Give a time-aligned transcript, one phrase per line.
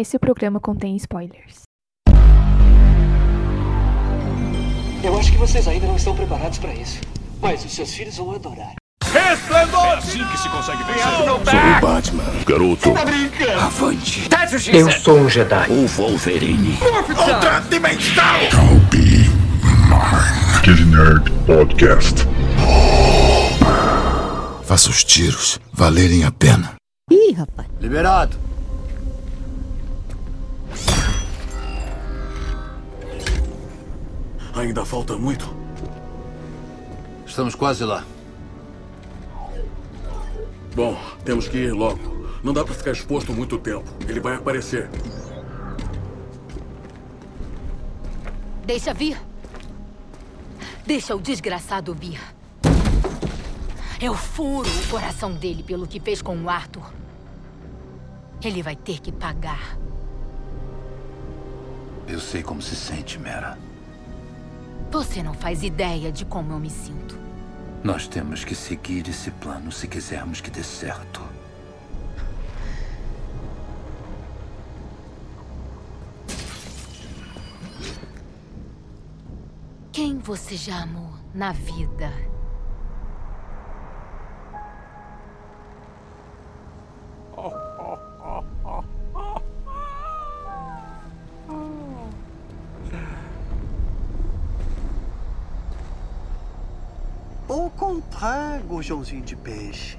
[0.00, 1.64] Esse programa contém spoilers.
[5.04, 7.02] Eu acho que vocês ainda não estão preparados para isso.
[7.38, 8.76] Mas os seus filhos vão adorar.
[9.04, 9.84] Resplendor!
[9.84, 11.02] É assim que se consegue vencer.
[11.02, 12.94] Sou o Batman, garoto.
[12.94, 13.60] Tá brincando?
[13.60, 14.26] Avante.
[14.72, 15.70] Eu sou um Jedi.
[15.70, 16.78] O Wolverine.
[17.18, 18.24] Outra dimensão!
[18.54, 19.28] I'll be
[19.90, 20.62] mine.
[20.62, 22.26] Kid Nerd Podcast.
[24.64, 26.72] Faça os tiros valerem a pena.
[27.10, 27.68] Ih, rapaz.
[27.78, 28.38] Liberado.
[34.54, 35.54] Ainda falta muito.
[37.26, 38.04] Estamos quase lá.
[40.74, 41.98] Bom, temos que ir logo.
[42.42, 43.84] Não dá pra ficar exposto muito tempo.
[44.08, 44.88] Ele vai aparecer.
[48.64, 49.20] Deixa vir.
[50.86, 52.20] Deixa o desgraçado vir.
[54.00, 56.90] Eu furo o coração dele pelo que fez com o Arthur.
[58.42, 59.76] Ele vai ter que pagar.
[62.10, 63.56] Eu sei como se sente, Mera.
[64.90, 67.16] Você não faz ideia de como eu me sinto.
[67.84, 71.22] Nós temos que seguir esse plano se quisermos que dê certo.
[79.92, 82.12] Quem você já amou na vida?
[97.50, 99.98] Au contrário, gorjãozinho de peixe.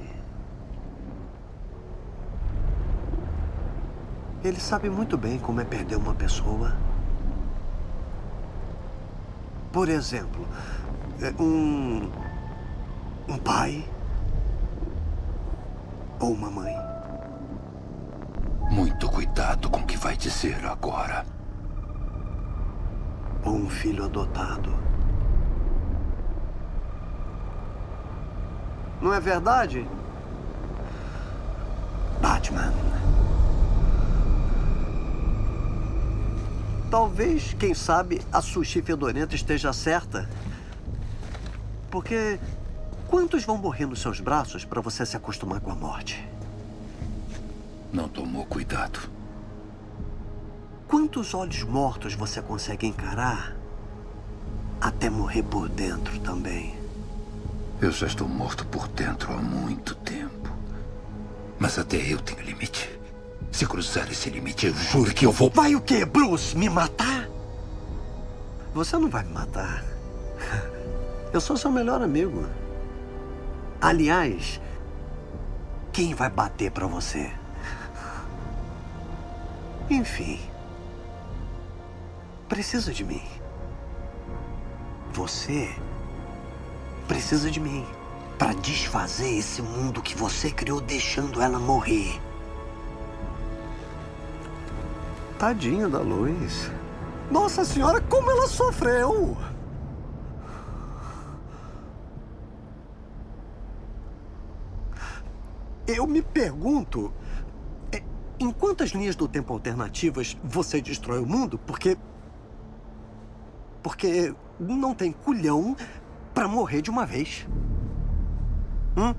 [4.42, 6.74] Ele sabe muito bem como é perder uma pessoa.
[9.70, 10.48] Por exemplo,
[11.22, 12.10] é, um.
[13.28, 13.86] um pai.
[16.22, 16.74] Ou uma mãe.
[18.70, 21.26] Muito cuidado com o que vai dizer agora.
[23.44, 24.91] Ou um filho adotado.
[29.02, 29.88] Não é verdade?
[32.22, 32.72] Batman.
[36.92, 40.30] Talvez, quem sabe, a sushi fedorenta esteja certa.
[41.90, 42.40] Porque
[43.08, 46.28] quantos vão morrer nos seus braços para você se acostumar com a morte?
[47.92, 49.00] Não tomou cuidado.
[50.88, 53.56] Quantos olhos mortos você consegue encarar
[54.80, 56.81] até morrer por dentro também?
[57.82, 60.56] Eu já estou morto por dentro há muito tempo.
[61.58, 62.88] Mas até eu tenho limite.
[63.52, 65.50] Se cruzar esse limite, eu juro que eu vou.
[65.50, 66.56] Vai o quê, Bruce?
[66.56, 67.28] Me matar?
[68.76, 69.84] Você não vai me matar.
[71.34, 72.46] Eu sou seu melhor amigo.
[73.82, 74.62] Aliás,
[75.92, 77.32] quem vai bater pra você?
[79.90, 80.40] Enfim.
[82.48, 83.24] Precisa de mim.
[85.14, 85.76] Você
[87.12, 87.86] precisa de mim
[88.40, 92.22] para desfazer esse mundo que você criou deixando ela morrer.
[95.38, 96.72] Tadinha da Luz.
[97.30, 99.36] Nossa senhora, como ela sofreu!
[105.86, 107.12] Eu me pergunto.
[107.92, 108.02] é,
[108.40, 111.58] Em quantas linhas do tempo alternativas você destrói o mundo?
[111.58, 111.98] Porque.
[113.84, 115.76] Porque não tem culhão
[116.34, 117.48] para morrer de uma vez.
[118.98, 119.14] Hum?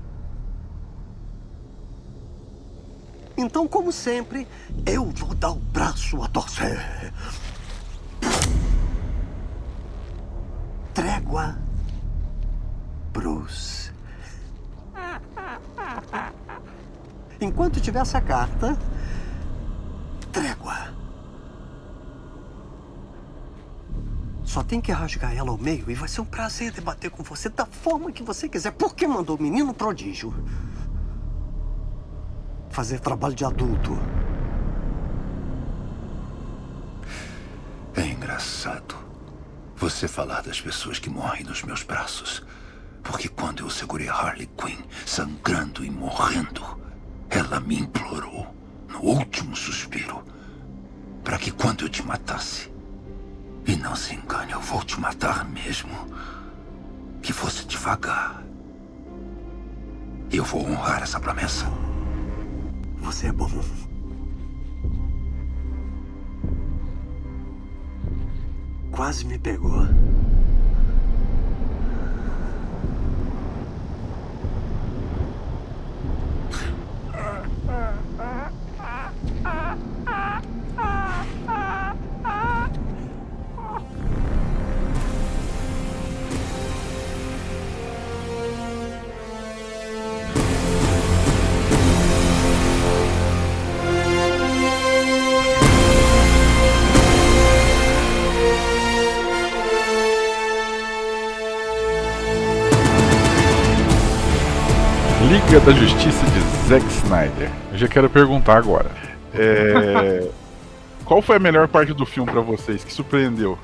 [3.35, 4.47] Então, como sempre,
[4.85, 7.13] eu vou dar o braço a torcer.
[10.93, 11.57] Trégua,
[13.11, 13.91] Bruce.
[17.41, 18.77] Enquanto tiver essa carta,
[20.31, 21.02] trégua.
[24.53, 27.49] Só tem que rasgar ela ao meio e vai ser um prazer debater com você
[27.49, 28.69] da forma que você quiser.
[28.69, 30.31] Por que mandou o menino prodígio?
[32.69, 33.97] Fazer trabalho de adulto.
[37.95, 38.95] É engraçado
[39.75, 42.45] você falar das pessoas que morrem nos meus braços.
[43.01, 46.79] Porque quando eu segurei Harley Quinn, sangrando e morrendo,
[47.27, 48.53] ela me implorou,
[48.87, 50.23] no último suspiro,
[51.23, 52.71] para que quando eu te matasse,
[53.65, 55.89] e não se engane, eu vou te matar mesmo,
[57.21, 58.43] que fosse devagar.
[60.31, 61.65] Eu vou honrar essa promessa.
[62.97, 63.49] Você é bom.
[68.91, 69.83] Quase me pegou.
[105.65, 107.49] Da Justiça de Zack Snyder.
[107.71, 108.91] Eu já quero perguntar agora.
[109.33, 110.27] É...
[111.05, 112.83] Qual foi a melhor parte do filme pra vocês?
[112.83, 113.57] Que surpreendeu?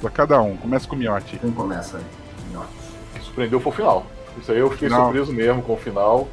[0.00, 0.56] Pra cada um.
[0.56, 1.38] Começa com o Miotti.
[1.38, 2.04] Quem começa aí?
[2.50, 2.68] Miotti.
[3.14, 4.06] O que surpreendeu foi o final.
[4.40, 5.04] Isso aí eu fiquei Final.
[5.04, 6.28] surpreso mesmo com o final.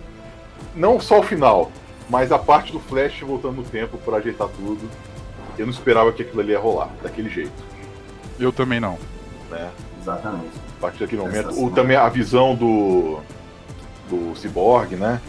[0.76, 1.72] Não só o final,
[2.10, 4.90] mas a parte do Flash voltando no tempo pra ajeitar tudo.
[5.58, 7.64] Eu não esperava que aquilo ali ia rolar, daquele jeito.
[8.38, 8.98] Eu também não.
[9.50, 9.70] Né?
[10.02, 10.52] Exatamente.
[10.78, 11.46] A partir daquele momento.
[11.46, 11.72] Sensacional.
[11.72, 13.20] O, também a visão do.
[14.10, 15.20] Do Cyborg, né?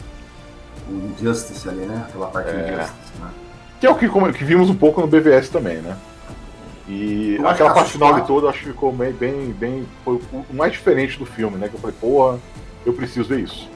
[0.88, 2.04] O Injustice ali, né?
[2.08, 2.72] Aquela parte do É.
[2.74, 3.28] Injustice, né?
[3.80, 5.96] Que é o que, como- que vimos um pouco no BVS também, né?
[6.88, 8.40] E Eu aquela que parte final ali assustado.
[8.40, 9.86] toda, acho que ficou bem, bem, bem.
[10.04, 11.68] Foi o mais diferente do filme, né?
[11.68, 12.38] Que eu falei, porra,
[12.84, 13.68] eu preciso ver isso.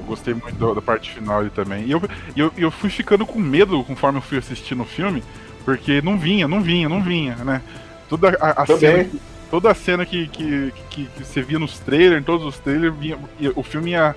[0.00, 1.84] Eu gostei muito da, da parte final ali também.
[1.84, 2.02] E eu,
[2.36, 5.22] eu, eu fui ficando com medo conforme eu fui assistindo o filme,
[5.64, 7.62] porque não vinha, não vinha, não vinha, né?
[8.08, 8.80] Toda a, a Também.
[8.80, 12.46] cena, que- toda a cena que, que, que, que você via nos trailers, em todos
[12.46, 14.14] os trailers, vinha, ia- o filme ia,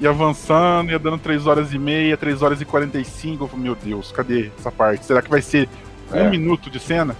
[0.00, 3.44] ia avançando, ia dando 3 horas e meia, 3 horas e 45.
[3.44, 5.04] Eu falei, meu Deus, cadê essa parte?
[5.04, 5.68] Será que vai ser
[6.12, 6.28] um É.
[6.30, 7.14] minuto de cena?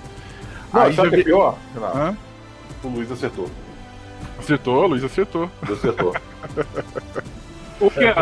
[0.72, 1.56] Não, Aí sabe o que é pior?
[1.74, 1.98] Renato?
[1.98, 2.16] Hã?
[2.84, 3.48] O Luiz acertou.
[4.38, 5.50] Acertou, o Luiz acertou.
[5.62, 6.14] Acertou.
[7.80, 8.14] O que é?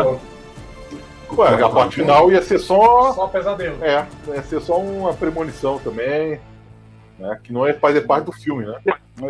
[1.31, 3.13] Ué, a parte final ia ser só.
[3.13, 3.77] Só pesadelo.
[3.81, 6.39] É, ia ser só uma premonição também.
[7.17, 8.79] Né, que não é fazer parte do filme, né?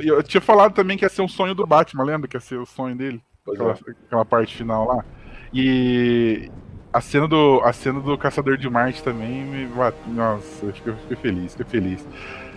[0.01, 2.41] E Eu tinha falado também que ia ser um sonho do Batman, lembra que ia
[2.41, 3.21] ser o sonho dele?
[3.47, 3.91] Aquela, é.
[4.07, 5.05] aquela parte final lá.
[5.53, 6.49] E
[6.91, 9.69] a cena do, a cena do Caçador de Marte também me
[10.07, 12.07] Nossa, eu fiquei, fiquei feliz, fiquei feliz.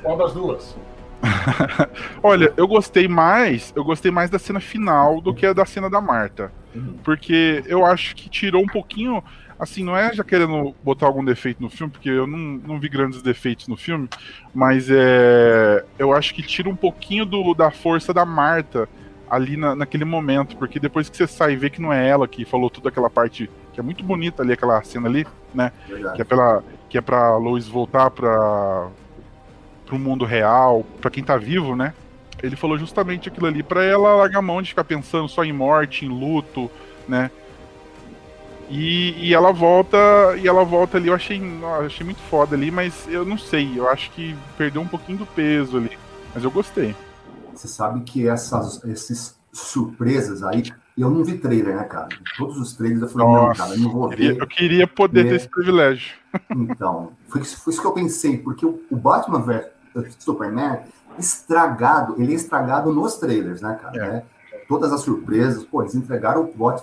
[0.03, 0.77] Qual das duas?
[2.23, 5.91] Olha, eu gostei mais, eu gostei mais da cena final do que a da cena
[5.91, 6.53] da Marta.
[7.03, 9.23] Porque eu acho que tirou um pouquinho.
[9.59, 12.89] Assim, não é já querendo botar algum defeito no filme, porque eu não, não vi
[12.89, 14.09] grandes defeitos no filme,
[14.55, 15.85] mas é.
[15.99, 18.89] Eu acho que tira um pouquinho do, da força da Marta
[19.29, 22.29] ali na, naquele momento, porque depois que você sai e vê que não é ela
[22.29, 25.73] que falou toda aquela parte que é muito bonita ali, aquela cena ali, né?
[25.89, 26.17] Verdade.
[26.17, 28.89] Que é, pela, que é pra Lois voltar pra,
[29.87, 31.95] pro mundo real, pra quem tá vivo, né?
[32.43, 35.53] Ele falou justamente aquilo ali pra ela largar a mão de ficar pensando só em
[35.53, 36.71] morte, em luto,
[37.09, 37.31] né?
[38.71, 39.97] E, e ela volta,
[40.39, 41.41] e ela volta ali, eu achei,
[41.87, 45.27] achei muito foda ali, mas eu não sei, eu acho que perdeu um pouquinho do
[45.27, 45.97] peso ali.
[46.35, 46.95] Mas eu gostei.
[47.55, 50.63] Você sabe que essas esses surpresas aí,
[50.97, 52.09] eu não vi trailer, né, cara?
[52.37, 54.37] Todos os trailers eu falei, não, Nossa, cara, eu não vou ver.
[54.39, 56.15] eu queria poder ter esse privilégio.
[56.55, 60.81] Então, foi, isso- foi isso que eu pensei, porque o, o Batman vs Superman,
[61.19, 63.97] estragado, ele é estragado nos trailers, né, cara?
[63.97, 64.11] É.
[64.13, 64.23] né?
[64.69, 66.83] Todas as surpresas, pô, eles entregaram o plot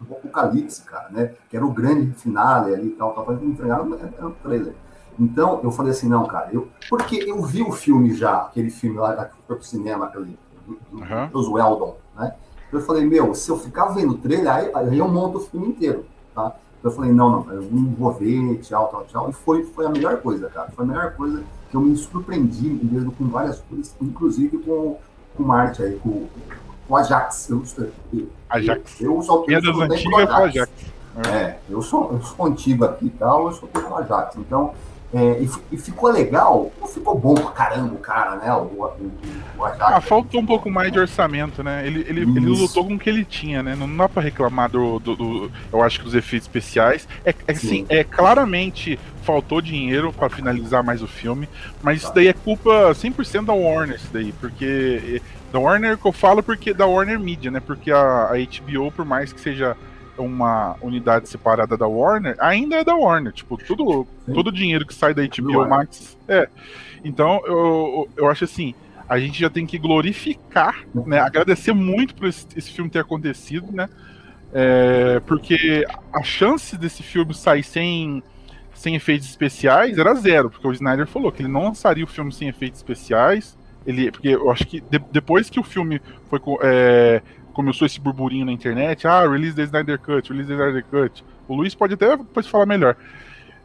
[0.00, 1.34] do Apocalipse, cara, né?
[1.48, 4.74] Que era o grande finale ali e tal, tal, eles entregaram no, no trailer.
[5.18, 8.96] Então, eu falei assim, não, cara, eu, porque eu vi o filme já, aquele filme
[8.98, 11.28] lá que foi pro cinema, aquele do, Uhum.
[11.32, 12.34] dos Weldon, né?
[12.72, 15.68] Eu falei, meu, se eu ficar vendo o trailer, aí, aí eu monto o filme
[15.68, 16.54] inteiro, tá?
[16.82, 19.30] Eu falei, não, não, eu não vou ver, tchau, tchau, tchau.
[19.30, 20.70] E foi, foi a melhor coisa, cara.
[20.70, 24.98] Foi a melhor coisa que eu me surpreendi mesmo com várias coisas, inclusive com,
[25.36, 26.26] com o Marte aí, com,
[26.92, 27.48] com o Ajax.
[27.48, 27.62] Eu,
[28.12, 29.00] eu, Ajax.
[29.00, 30.70] Eu, eu só é eu das antigas foi Ajax.
[31.32, 34.36] É, eu sou, eu sou antigo aqui e tal, eu sou pro Ajax.
[34.36, 34.74] Então,
[35.14, 38.52] é, e, e ficou legal, não ficou bom pra caramba o cara, né?
[38.54, 39.12] O, o,
[39.58, 39.80] o Ajax.
[39.94, 41.86] Ah, faltou um pouco mais de orçamento, né?
[41.86, 43.74] Ele, ele, ele lutou com o que ele tinha, né?
[43.74, 47.06] Não dá pra reclamar do, do, do- eu acho que dos efeitos especiais.
[47.24, 47.86] É, é assim, Sim.
[47.90, 51.48] é claramente faltou dinheiro pra finalizar mais o filme,
[51.82, 55.20] mas isso daí é culpa 100% da Warner, isso daí, porque eh,
[55.52, 57.60] da Warner que eu falo porque da Warner Media, né?
[57.60, 59.76] Porque a, a HBO, por mais que seja
[60.18, 64.32] uma unidade separada da Warner, ainda é da Warner, tipo, tudo Sim.
[64.32, 65.68] todo o dinheiro que sai da HBO Warner.
[65.68, 66.48] Max é.
[67.04, 68.74] Então, eu, eu acho assim,
[69.08, 71.18] a gente já tem que glorificar, né?
[71.18, 73.88] Agradecer muito por esse, esse filme ter acontecido, né?
[74.54, 78.22] É, porque a chance desse filme sair sem,
[78.82, 82.32] sem efeitos especiais era zero, porque o Snyder falou que ele não lançaria o filme
[82.32, 83.56] sem efeitos especiais.
[83.86, 87.22] Ele, porque eu acho que de- depois que o filme foi é,
[87.52, 91.24] começou esse burburinho na internet, ah, release da Snyder Cut, release da Snyder Cut.
[91.46, 92.96] O Luiz pode até depois falar melhor.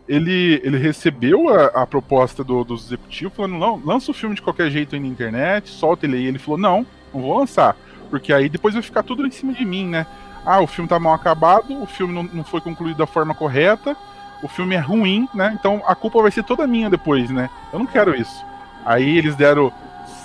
[0.07, 4.41] Ele, ele recebeu a, a proposta do, dos executivos falando, não, lança o filme de
[4.41, 6.25] qualquer jeito aí na internet, solta ele aí.
[6.25, 7.75] Ele falou, não, não vou lançar,
[8.09, 10.05] porque aí depois vai ficar tudo em cima de mim, né?
[10.45, 13.97] Ah, o filme tá mal acabado, o filme não, não foi concluído da forma correta,
[14.43, 15.55] o filme é ruim, né?
[15.59, 17.49] Então a culpa vai ser toda minha depois, né?
[17.73, 18.45] Eu não quero isso.
[18.85, 19.71] Aí eles deram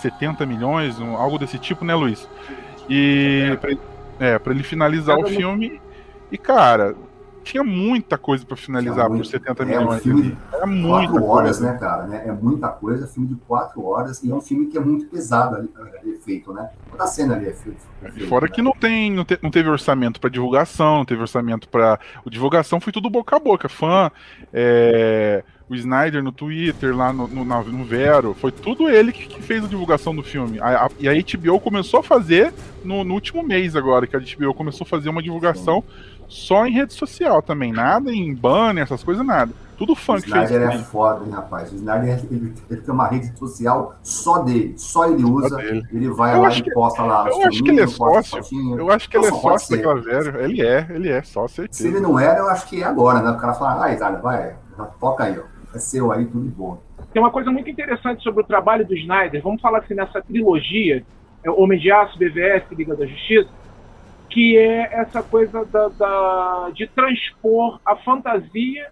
[0.00, 2.28] 70 milhões, um- algo desse tipo, né, Luiz?
[2.88, 3.70] E pra,
[4.20, 5.80] é, pra ele finalizar o filme.
[6.30, 6.94] E, cara,
[7.42, 10.02] tinha muita coisa pra finalizar por 70 É um milhões.
[10.02, 11.72] filme de Era muita quatro horas, coisa.
[11.72, 12.06] né, cara?
[12.06, 12.22] né?
[12.26, 15.56] É muita coisa, filme de quatro horas, e é um filme que é muito pesado
[15.56, 15.68] ali,
[16.00, 16.70] ali feito, né?
[16.90, 17.78] Toda a cena ali é feito.
[18.02, 18.52] é feito, Fora né?
[18.52, 21.98] que não tem, não, te- não teve orçamento pra divulgação, não teve orçamento pra.
[22.24, 23.68] O divulgação foi tudo boca a boca.
[23.68, 24.10] Fã,
[24.52, 29.42] é, o Snyder no Twitter, lá no, no, no Vero, foi tudo ele que, que
[29.42, 30.60] fez a divulgação do filme.
[30.60, 32.52] A- a- e a HBO começou a fazer
[32.84, 35.82] no, no último mês agora, que a HBO começou a fazer uma divulgação
[36.32, 37.72] só em rede social também.
[37.72, 39.52] Nada em banner, essas coisas, nada.
[39.76, 40.44] Tudo O fã que fez.
[40.44, 40.84] Snyder é também.
[40.84, 41.72] foda, hein, rapaz?
[41.72, 45.56] O Snyder ele, ele tem uma rede social só dele, só ele usa.
[45.56, 45.82] dele.
[45.92, 47.26] Ele vai Eu lá e que- posta lá.
[47.28, 48.40] Eu os acho que ele é sócio.
[48.78, 50.38] Eu acho que ele é só sócio daquela velha.
[50.44, 53.30] Ele é, ele é, só Se ele não era, eu acho que é agora, né?
[53.30, 54.54] O cara fala, ah, Snyder, vai,
[55.00, 55.42] toca aí, ó.
[55.74, 56.78] É seu aí, tudo de bom.
[57.12, 61.02] Tem uma coisa muito interessante sobre o trabalho do Snyder, vamos falar assim, nessa trilogia,
[61.44, 63.48] é, Homem de Aço, BVS Liga da Justiça,
[64.32, 68.88] que é essa coisa da, da- de transpor a fantasia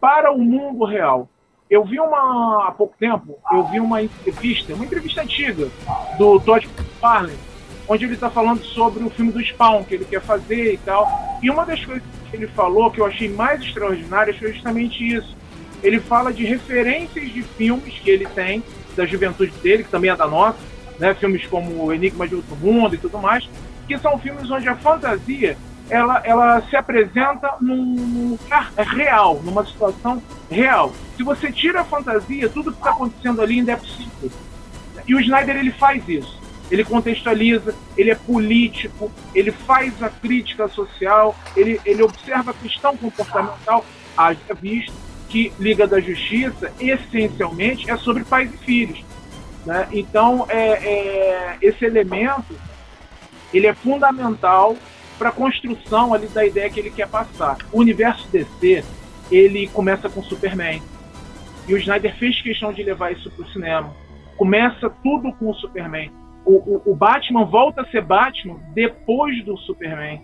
[0.00, 1.28] para o mundo real.
[1.70, 5.68] Eu vi uma, há pouco tempo, eu vi uma entrevista, uma entrevista antiga,
[6.18, 7.38] do Todd McFarlane,
[7.88, 11.08] onde ele está falando sobre o filme do Spawn, que ele quer fazer e tal.
[11.42, 15.34] E uma das coisas que ele falou, que eu achei mais extraordinária, foi justamente isso.
[15.82, 18.62] Ele fala de referências de filmes que ele tem,
[18.96, 20.58] da juventude dele, que também é da nossa,
[20.98, 21.14] né?
[21.14, 23.48] filmes como Enigma de Outro Mundo e tudo mais,
[23.86, 25.56] que são filmes onde a fantasia
[25.90, 30.92] ela, ela se apresenta num lugar real, numa situação real.
[31.16, 34.30] Se você tira a fantasia, tudo que está acontecendo ali ainda é possível.
[35.06, 36.40] E o Snyder ele faz isso.
[36.70, 42.96] Ele contextualiza, ele é político, ele faz a crítica social, ele, ele observa a questão
[42.96, 43.84] comportamental.
[44.16, 44.92] Haja visto
[45.28, 49.04] que Liga da Justiça, essencialmente, é sobre pais e filhos.
[49.66, 49.86] Né?
[49.92, 52.54] Então, é, é, esse elemento
[53.52, 54.76] ele é fundamental
[55.18, 57.56] para a construção ali da ideia que ele quer passar.
[57.72, 58.84] O universo DC
[59.30, 60.82] ele começa com Superman
[61.68, 63.94] e o Snyder fez questão de levar isso para o cinema.
[64.36, 66.10] Começa tudo com o Superman.
[66.44, 70.20] O, o, o Batman volta a ser Batman depois do Superman.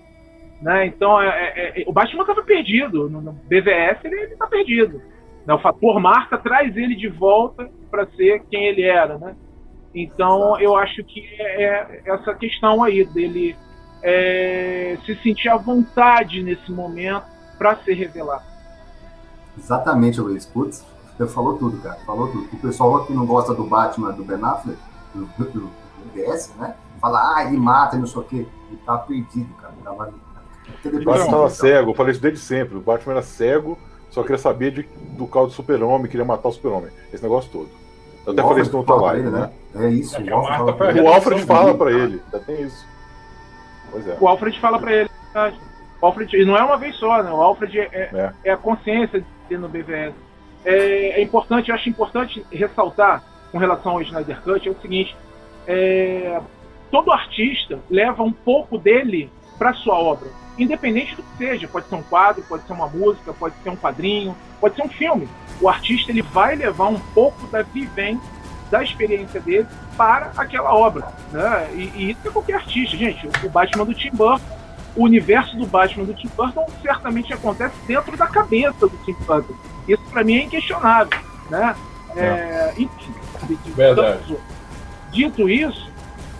[0.61, 0.87] Né?
[0.87, 3.09] Então, é, é, é, o Batman estava perdido.
[3.09, 5.01] No, no BVS, ele está perdido.
[5.47, 5.55] Né?
[5.55, 9.17] O fator marca traz ele de volta para ser quem ele era.
[9.19, 9.37] Né?
[9.95, 13.57] Então, eu acho que é, é essa questão aí dele
[14.03, 17.25] é, se sentir à vontade nesse momento
[17.57, 18.45] para ser revelado.
[19.57, 20.47] Exatamente, Luiz.
[20.47, 20.85] Putz,
[21.17, 21.99] você falou tudo, cara.
[22.07, 22.49] Falou tudo.
[22.53, 24.79] O pessoal que não gosta do Batman do Ben Affleck,
[25.15, 25.71] do, do, do
[26.15, 26.75] BS, né?
[27.01, 28.47] Fala, ah, ele mata e não sei o quê.
[28.69, 29.73] Ele tá perdido, cara.
[29.75, 30.15] Ele tava...
[30.85, 32.77] O Batman tava cego, eu falei isso desde sempre.
[32.77, 33.79] O Batman era cego,
[34.11, 34.83] só queria saber de,
[35.17, 36.91] do caso do super-homem, queria matar o super-homem.
[37.13, 37.69] Esse negócio todo.
[38.27, 39.19] Eu até O falei isso no fala né?
[39.19, 39.51] ele, né?
[39.79, 41.03] É isso, É o Alfred fala pra.
[41.03, 42.03] O Alfred fala pra cara.
[42.03, 42.87] ele, ainda tem isso.
[43.91, 44.17] Pois é.
[44.21, 45.11] O Alfred fala para ele.
[45.33, 45.61] verdade.
[46.01, 47.31] O Alfred, e não é uma vez só, né?
[47.31, 50.15] O Alfred é, é, é a consciência de ter no BVS.
[50.65, 55.17] É, é importante, eu acho importante ressaltar com relação ao Snyder Cut é o seguinte:
[55.67, 56.41] é,
[56.91, 61.69] todo artista leva um pouco dele para sua obra, independente do que seja.
[61.69, 64.89] Pode ser um quadro, pode ser uma música, pode ser um quadrinho, pode ser um
[64.89, 65.29] filme.
[65.61, 68.31] O artista ele vai levar um pouco da vivência,
[68.71, 71.09] da experiência dele para aquela obra.
[71.33, 71.69] Né?
[71.75, 73.29] E, e isso é qualquer artista, gente.
[73.45, 74.45] O Batman do Tim Burton,
[74.97, 79.55] o universo do Batman do Tim Burton certamente acontece dentro da cabeça do Tim Burton.
[79.87, 81.19] Isso para mim é inquestionável.
[81.51, 81.75] Né?
[82.17, 83.15] É, enfim,
[83.75, 84.19] Verdade.
[84.25, 84.41] então,
[85.11, 85.91] dito isso,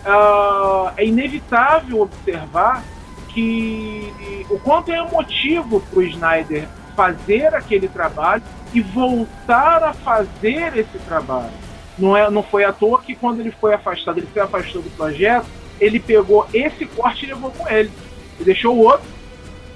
[0.05, 2.83] ah, é inevitável observar
[3.29, 4.11] que
[4.49, 8.43] o quanto é emotivo para o Snyder fazer aquele trabalho
[8.73, 11.68] e voltar a fazer esse trabalho.
[11.99, 14.89] Não, é, não foi à toa que quando ele foi afastado, ele se afastou do
[14.91, 15.45] projeto,
[15.79, 17.91] ele pegou esse corte e levou com ele.
[18.39, 19.07] E deixou o outro,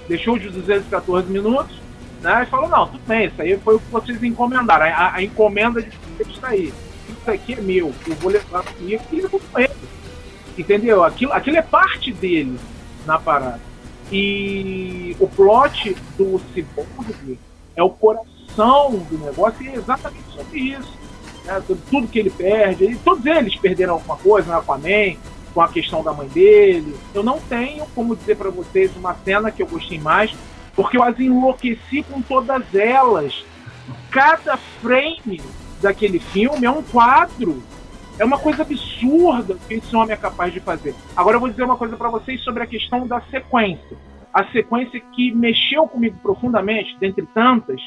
[0.07, 1.75] deixou de 214 minutos,
[2.21, 2.43] né?
[2.43, 4.85] E falou, não, tudo bem, isso aí foi o que vocês encomendaram.
[4.85, 6.73] A, a encomenda de vocês está aí.
[7.09, 9.73] Isso aqui é meu, eu vou levar comigo e levou com ele.
[10.57, 11.03] Entendeu?
[11.03, 12.57] Aquilo, aquilo é parte dele
[13.05, 13.59] na parada.
[14.11, 17.39] E o plot do Cyborg
[17.75, 21.02] é o coração do negócio e é exatamente sobre isso.
[21.45, 21.61] Né?
[21.65, 24.57] Tudo, tudo que ele perde, e todos eles perderam alguma coisa, né?
[24.57, 25.17] Aquaman,
[25.53, 26.95] com a questão da mãe dele.
[27.13, 30.33] Eu não tenho como dizer para vocês uma cena que eu gostei mais,
[30.75, 33.45] porque eu as enlouqueci com todas elas.
[34.09, 35.41] Cada frame
[35.81, 37.61] daquele filme é um quadro.
[38.17, 40.95] É uma coisa absurda que esse homem é capaz de fazer.
[41.15, 43.97] Agora eu vou dizer uma coisa para vocês sobre a questão da sequência.
[44.33, 47.81] A sequência que mexeu comigo profundamente, dentre tantas,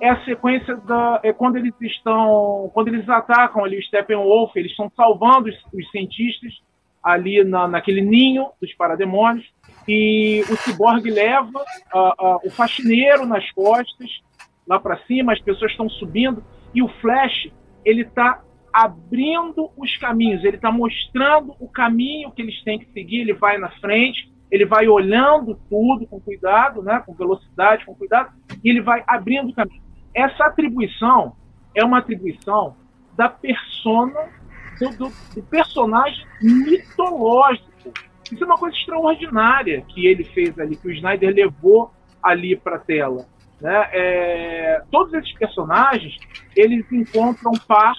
[0.00, 4.70] é a sequência da é quando eles estão, quando eles atacam ali o Steppenwolf, eles
[4.70, 6.52] estão salvando os, os cientistas
[7.02, 9.46] ali na, naquele ninho dos parademônios,
[9.88, 11.64] e o ciborgue leva
[12.44, 14.20] o faxineiro nas costas,
[14.66, 17.50] lá para cima, as pessoas estão subindo, e o Flash,
[17.84, 18.42] ele está
[18.72, 23.58] abrindo os caminhos, ele está mostrando o caminho que eles têm que seguir, ele vai
[23.58, 28.80] na frente, ele vai olhando tudo com cuidado, né, com velocidade, com cuidado, e ele
[28.80, 29.89] vai abrindo o caminho.
[30.14, 31.36] Essa atribuição
[31.74, 32.76] é uma atribuição
[33.16, 34.28] da persona,
[34.78, 37.68] do, do, do personagem mitológico.
[38.30, 42.76] Isso é uma coisa extraordinária que ele fez ali, que o Snyder levou ali para
[42.76, 43.26] a tela.
[43.60, 43.88] Né?
[43.92, 46.16] É, todos esses personagens
[46.56, 47.94] eles encontram par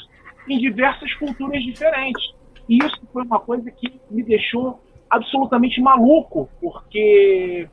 [0.48, 2.24] em diversas culturas diferentes.
[2.68, 7.68] E isso foi uma coisa que me deixou absolutamente maluco, porque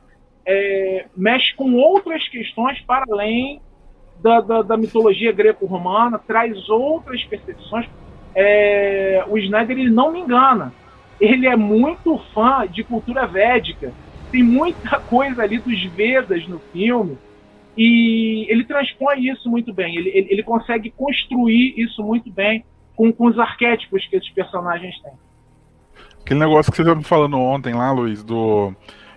[0.45, 3.61] é, mexe com outras questões para além
[4.21, 7.87] da, da, da mitologia greco-romana, traz outras percepções.
[8.35, 10.73] É, o Snyder ele não me engana.
[11.19, 13.93] Ele é muito fã de cultura védica.
[14.31, 17.17] Tem muita coisa ali dos Vedas no filme.
[17.77, 19.95] E ele transpõe isso muito bem.
[19.95, 24.99] Ele, ele, ele consegue construir isso muito bem com, com os arquétipos que esses personagens
[25.01, 25.13] têm.
[26.21, 28.73] Aquele negócio que você estava falando ontem lá, Luiz, do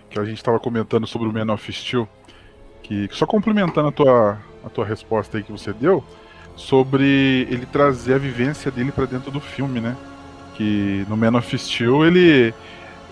[0.09, 2.07] que a gente estava comentando sobre o Man of Steel,
[2.81, 6.03] que só complementando a tua, a tua resposta aí que você deu,
[6.55, 9.95] sobre ele trazer a vivência dele para dentro do filme, né?
[10.55, 12.53] Que no Man of Steel ele.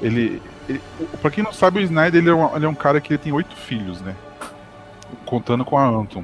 [0.01, 0.81] ele, ele
[1.21, 3.31] para quem não sabe, o Snyder ele é, um, ele é um cara que tem
[3.31, 4.15] oito filhos, né?
[5.25, 6.23] Contando com a Anton.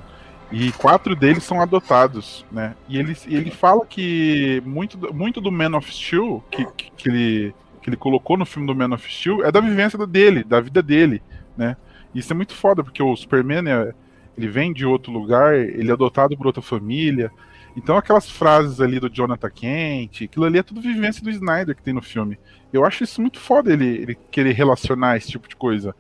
[0.51, 2.73] E quatro deles são adotados, né?
[2.87, 7.55] E ele, ele fala que muito, muito do Man of Steel que, que, que, ele,
[7.81, 10.81] que ele colocou no filme do Man of Steel é da vivência dele, da vida
[10.81, 11.21] dele,
[11.57, 11.75] né?
[12.15, 13.93] Isso é muito foda, porque o Superman é,
[14.37, 17.31] ele vem de outro lugar, ele é adotado por outra família.
[17.75, 21.81] Então aquelas frases ali do Jonathan Kent, aquilo ali é tudo vivência do Snyder que
[21.81, 22.37] tem no filme.
[22.71, 25.95] Eu acho isso muito foda ele, ele querer relacionar esse tipo de coisa.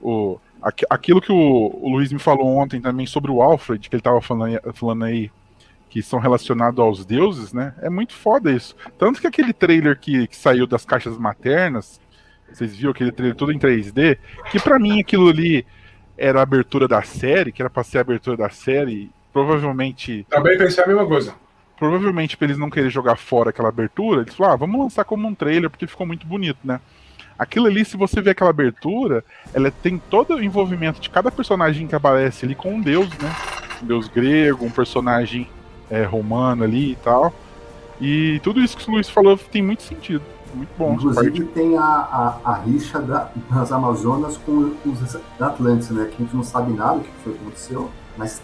[0.00, 0.38] O,
[0.88, 4.20] aquilo que o, o Luiz me falou ontem também sobre o Alfred, que ele tava
[4.20, 5.30] falando, falando aí,
[5.88, 7.74] que são relacionados aos deuses, né?
[7.82, 8.76] É muito foda isso.
[8.96, 12.00] Tanto que aquele trailer que, que saiu das caixas maternas,
[12.52, 14.18] vocês viram aquele trailer todo em 3D,
[14.50, 15.66] que para mim aquilo ali
[16.20, 20.26] era a abertura da série, que era pra ser a abertura da série, provavelmente.
[20.28, 21.34] Também pensei a mesma coisa.
[21.78, 25.26] Provavelmente pra eles não querem jogar fora aquela abertura, eles falaram, ah, vamos lançar como
[25.26, 26.78] um trailer, porque ficou muito bonito, né?
[27.38, 31.86] Aquilo ali, se você vê aquela abertura, ela tem todo o envolvimento de cada personagem
[31.86, 33.34] que aparece ali com um deus, né?
[33.82, 35.48] Um deus grego, um personagem
[35.90, 37.34] é, romano ali e tal.
[37.98, 40.22] E tudo isso que o Luiz falou tem muito sentido.
[40.54, 40.94] Muito bom.
[40.94, 46.06] Inclusive tem a, a, a rixa da, das Amazonas com os Atlantes, né?
[46.10, 48.42] Que a gente não sabe nada o que foi que aconteceu, mas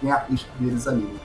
[0.00, 1.02] tem a rixa deles ali.
[1.02, 1.18] Né?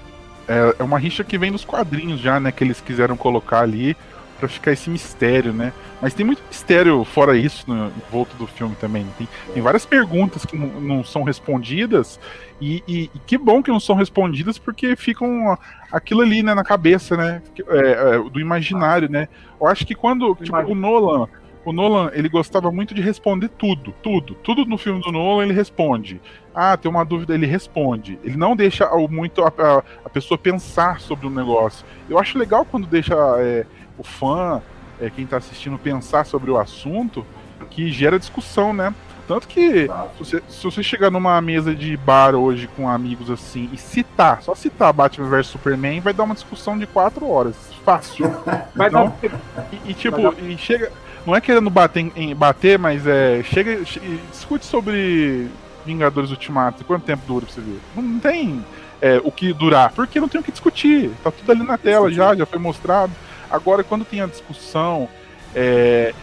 [0.48, 2.52] É, é uma rixa que vem dos quadrinhos já, né?
[2.52, 3.96] Que eles quiseram colocar ali
[4.44, 5.72] para ficar esse mistério, né?
[6.02, 9.08] Mas tem muito mistério fora isso no, em volta do filme também.
[9.18, 12.20] Tem, tem várias perguntas que não, não são respondidas
[12.60, 15.58] e, e, e, que bom que não são respondidas porque ficam
[15.94, 17.42] aquilo ali né, na cabeça, né?
[17.70, 19.30] É, é, do imaginário, né?
[19.62, 21.28] Eu acho que quando tipo, o Nolan
[21.66, 25.54] o Nolan, ele gostava muito de responder tudo, tudo, tudo no filme do Nolan ele
[25.54, 26.20] responde.
[26.54, 28.20] Ah, tem uma dúvida, ele responde.
[28.24, 31.86] Ele não deixa muito a, a, a pessoa pensar sobre o negócio.
[32.10, 33.66] Eu acho legal quando deixa é,
[33.98, 34.62] o fã,
[35.00, 37.26] é, quem está assistindo, pensar sobre o assunto,
[37.70, 38.94] que gera discussão, né?
[39.28, 43.70] Tanto que se você, se você, chegar numa mesa de bar hoje com amigos assim
[43.72, 47.56] e citar, só citar Batman vs Superman, vai dar uma discussão de quatro horas.
[47.86, 48.26] Fácil.
[48.76, 49.68] Vai então, dar...
[49.72, 50.92] e, e, tipo, e chega.
[51.26, 53.44] Não é querendo bater, em, bater mas é.
[53.44, 53.84] Chega.
[53.86, 54.00] Che,
[54.32, 55.50] discute sobre
[55.86, 56.86] Vingadores Ultimato.
[56.86, 57.80] Quanto tempo dura pra você ver?
[57.94, 58.64] Não, não tem
[59.02, 61.12] é, o que durar, porque não tem o que discutir.
[61.22, 63.12] Tá tudo ali na tela já, já foi mostrado.
[63.52, 65.10] Agora, quando tem a discussão,
[65.54, 66.14] é,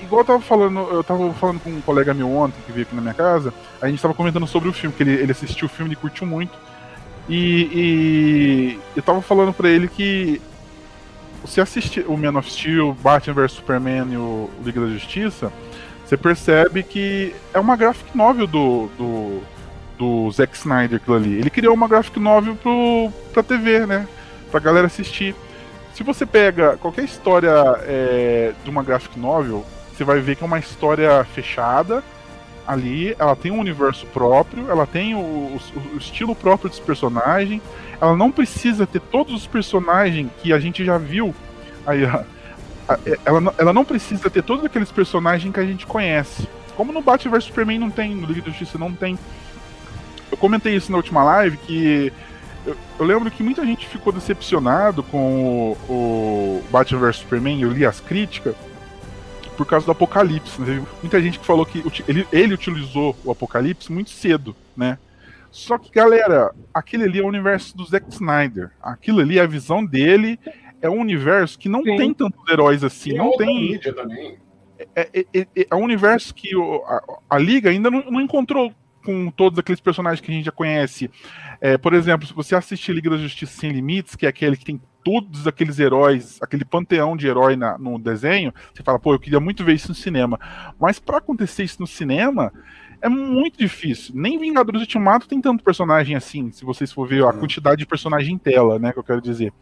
[0.00, 2.94] igual eu tava falando, eu tava falando com um colega meu ontem que veio aqui
[2.94, 5.70] na minha casa, a gente tava comentando sobre o filme, que ele, ele assistiu o
[5.70, 6.56] filme e curtiu muito.
[7.28, 10.40] E, e eu tava falando para ele que
[11.44, 15.52] você assistir o Man of Steel, Batman vs Superman e o Liga da Justiça,
[16.04, 19.42] você percebe que é uma graphic novel do, do,
[19.98, 21.34] do Zack Snyder aquilo ali.
[21.34, 24.06] Ele criou uma graphic novel pro, pra TV, né?
[24.50, 25.34] Pra galera assistir.
[25.94, 27.50] Se você pega qualquer história
[27.82, 32.02] é, de uma graphic novel, você vai ver que é uma história fechada
[32.66, 35.60] ali, ela tem um universo próprio, ela tem o, o,
[35.94, 37.62] o estilo próprio dos personagens,
[38.00, 41.34] ela não precisa ter todos os personagens que a gente já viu.
[41.86, 42.02] Aí,
[43.24, 46.48] ela, ela não precisa ter todos aqueles personagens que a gente conhece.
[46.76, 49.18] Como no Batman vs Superman não tem, no Liga da Justiça não tem.
[50.30, 52.12] Eu comentei isso na última live que
[52.66, 57.70] eu, eu, lembro que muita gente ficou decepcionado com o, o Batman vs Superman, eu
[57.70, 58.54] li as críticas,
[59.56, 60.60] por causa do Apocalipse.
[60.60, 60.84] Né?
[61.02, 64.98] Muita gente que falou que ele, ele utilizou o Apocalipse muito cedo, né?
[65.50, 68.72] Só que, galera, aquele ali é o universo do Zack Snyder.
[68.82, 70.36] Aquilo ali, a visão dele,
[70.82, 71.96] é um universo que não Sim.
[71.96, 73.10] tem tantos heróis assim.
[73.10, 73.72] E não tem.
[73.72, 74.36] Mídia também.
[74.96, 78.72] É, é, é, é, um universo que o, a, a, Liga ainda não, não, encontrou
[79.04, 81.08] com todos aqueles personagens que a gente já conhece.
[81.60, 84.64] É, por exemplo, se você assistir Liga da Justiça Sem Limites, que é aquele que
[84.64, 89.20] tem todos aqueles heróis, aquele panteão de herói na, no desenho, você fala, pô, eu
[89.20, 90.40] queria muito ver isso no cinema.
[90.80, 92.50] Mas para acontecer isso no cinema,
[93.02, 94.14] é muito difícil.
[94.16, 98.34] Nem Vingadores Ultimato tem tanto personagem assim, se vocês for ver a quantidade de personagem
[98.34, 99.52] em tela, né, que eu quero dizer.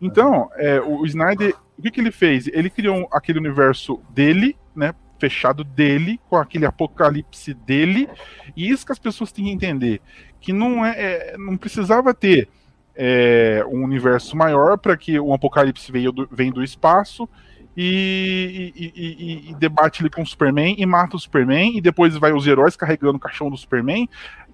[0.00, 2.48] Então, é, o Snyder, o que, que ele fez?
[2.48, 8.08] Ele criou aquele universo dele, né, fechado dele, com aquele apocalipse dele,
[8.56, 10.00] e isso que as pessoas têm que entender,
[10.40, 12.48] que não é, é não precisava ter
[12.94, 17.28] é, um universo maior para que o apocalipse veio do, do espaço
[17.76, 22.16] e, e, e, e, debate ele com o Superman e mata o Superman, e depois
[22.16, 24.08] vai os heróis carregando o caixão do Superman.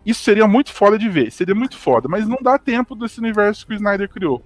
[0.06, 3.66] Isso seria muito foda de ver, seria muito foda, mas não dá tempo desse universo
[3.66, 4.42] que o Snyder criou.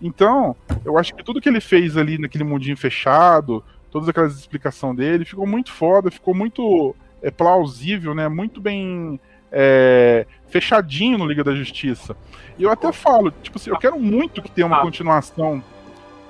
[0.00, 4.96] Então, eu acho que tudo que ele fez ali naquele mundinho fechado, todas aquelas explicações
[4.96, 8.28] dele, ficou muito foda, ficou muito é, plausível, né?
[8.28, 9.18] Muito bem
[9.52, 12.16] é, fechadinho no Liga da Justiça.
[12.58, 15.62] E eu até falo, tipo assim, eu quero muito que tenha uma continuação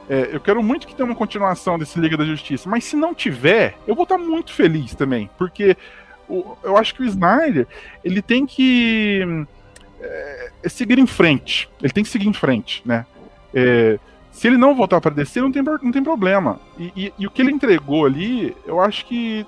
[0.09, 3.15] é, eu quero muito que tenha uma continuação desse Liga da Justiça, mas se não
[3.15, 5.77] tiver, eu vou estar muito feliz também, porque
[6.29, 7.67] o, eu acho que o Snyder
[8.05, 9.47] ele tem que
[10.01, 13.07] é, seguir em frente, ele tem que seguir em frente, né?
[13.55, 13.99] É,
[14.31, 16.59] se ele não voltar para descer, não tem, não tem problema.
[16.79, 19.47] E, e, e, o que ele entregou ali, eu acho que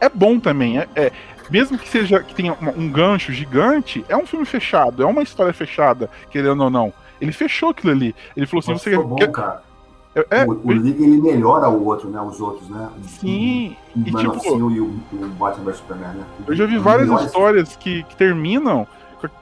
[0.00, 0.78] é bom também.
[0.78, 1.12] É, é
[1.50, 5.52] mesmo que seja que tenha um gancho gigante, é um filme fechado, é uma história
[5.52, 6.92] fechada, querendo ou não.
[7.20, 8.14] Ele fechou aquilo ali.
[8.36, 9.30] Ele falou assim: Nossa, você bom, quer.
[9.30, 9.62] Cara.
[10.14, 12.20] É, é, o, o Liga ele melhora o outro, né?
[12.20, 12.88] Os outros, né?
[13.02, 13.76] Sim.
[13.96, 16.24] O, o Man tipo, e o, o Batman vs Superman, né?
[16.46, 18.86] Eu já vi várias histórias que, que terminam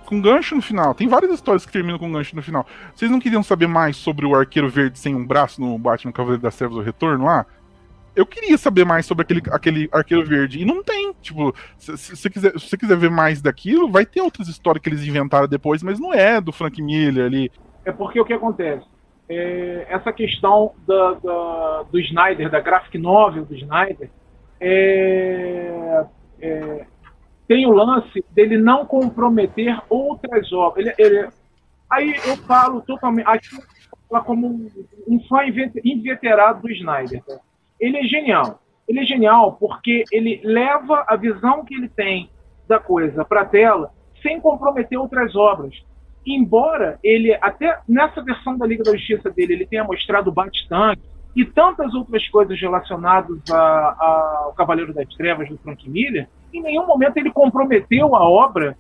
[0.07, 0.95] com gancho no final.
[0.95, 2.67] Tem várias histórias que terminam com gancho no final.
[2.95, 6.43] Vocês não queriam saber mais sobre o arqueiro verde sem um braço no Batman Cavaleiro
[6.43, 7.45] das Trevas do Retorno lá?
[8.15, 10.61] Eu queria saber mais sobre aquele, aquele arqueiro verde.
[10.61, 11.15] E não tem.
[11.21, 15.07] Tipo, se, você quiser, se quiser ver mais daquilo, vai ter outras histórias que eles
[15.07, 17.51] inventaram depois, mas não é do Frank Miller ali.
[17.85, 18.85] É porque o que acontece?
[19.29, 24.11] É, essa questão da, da, do Snyder, da graphic novel do Snyder,
[24.61, 26.05] é,
[26.41, 26.87] é,
[27.49, 30.87] tem o lance dele não comprometer outras obras.
[30.87, 31.29] Ele, ele,
[31.89, 33.57] aí eu falo totalmente, aqui
[34.21, 34.71] como
[35.09, 35.39] um fã
[35.83, 37.23] inveterado do Snyder.
[37.25, 37.41] Tá?
[37.83, 38.63] Ele é genial.
[38.89, 42.31] Ele é genial porque ele leva a visão que ele tem
[42.67, 43.93] da coisa para a tela
[44.23, 45.83] sem comprometer outras obras
[46.27, 51.03] embora ele, até nessa versão da Liga da Justiça dele, ele tenha mostrado o Bate-Tanque
[51.35, 56.63] e tantas outras coisas relacionadas a, a, ao Cavaleiro das Trevas do Frank Miller, em
[56.63, 58.77] nenhum momento ele comprometeu a obra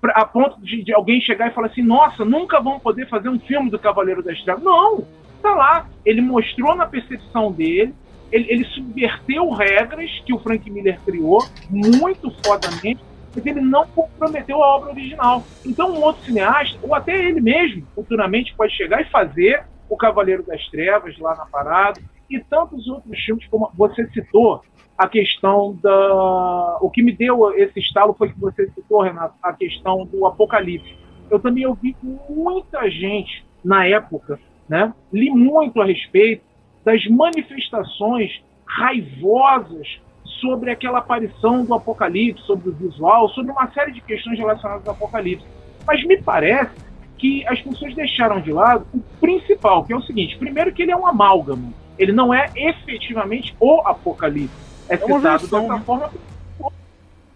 [0.00, 3.28] pra, a ponto de, de, alguém chegar e falar assim: nossa, nunca vão poder fazer
[3.28, 4.62] um filme do Cavaleiro das Trevas.
[4.62, 5.06] Não!
[5.40, 5.86] Tá lá.
[6.04, 7.94] Ele mostrou na percepção dele,
[8.34, 13.00] ele, ele subverteu regras que o Frank Miller criou muito fodamente
[13.32, 15.42] porque ele não comprometeu a obra original.
[15.64, 20.44] Então, um outro cineasta, ou até ele mesmo, futuramente, pode chegar e fazer O Cavaleiro
[20.44, 24.62] das Trevas lá na parada, e tantos outros filmes, como você citou,
[24.96, 26.78] a questão da.
[26.80, 30.96] O que me deu esse estalo foi que você citou, Renato, a questão do Apocalipse.
[31.28, 31.96] Eu também ouvi
[32.28, 34.94] muita gente na época, né?
[35.12, 36.53] Li muito a respeito
[36.84, 40.00] das manifestações raivosas
[40.40, 44.94] sobre aquela aparição do Apocalipse, sobre o visual, sobre uma série de questões relacionadas ao
[44.94, 45.46] Apocalipse.
[45.86, 46.74] Mas me parece
[47.18, 50.92] que as pessoas deixaram de lado o principal, que é o seguinte: primeiro, que ele
[50.92, 51.72] é um amálgama.
[51.98, 54.54] Ele não é efetivamente o Apocalipse.
[54.88, 55.82] É, é citado versão, dessa né?
[55.84, 56.10] forma.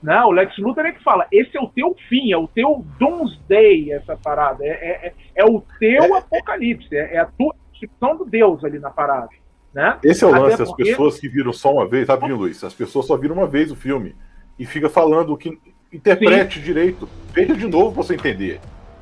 [0.02, 0.20] Né?
[0.24, 3.92] O Lex Luthor é que fala: esse é o teu fim, é o teu Doomsday,
[3.92, 4.64] essa parada.
[4.64, 6.18] É, é, é, é o teu é, é.
[6.18, 9.28] Apocalipse, é, é a tua descrição do Deus ali na parada.
[9.72, 9.98] Né?
[10.02, 12.64] Esse é o lance, as pessoas que viram só uma vez, sabe, Luiz?
[12.64, 14.14] As pessoas só viram uma vez o filme
[14.58, 15.58] e fica falando que
[15.92, 16.64] interprete Sim.
[16.64, 18.60] direito, veja de novo pra você entender.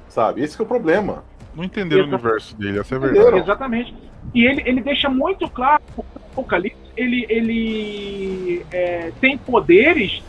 [0.08, 0.42] Sabe?
[0.42, 1.24] Esse é o problema.
[1.54, 3.38] Não entenderam o universo dele, essa é a verdade.
[3.38, 3.94] Exatamente.
[4.34, 10.22] E ele, ele deixa muito claro que o Apocalipse ele, ele é, tem poderes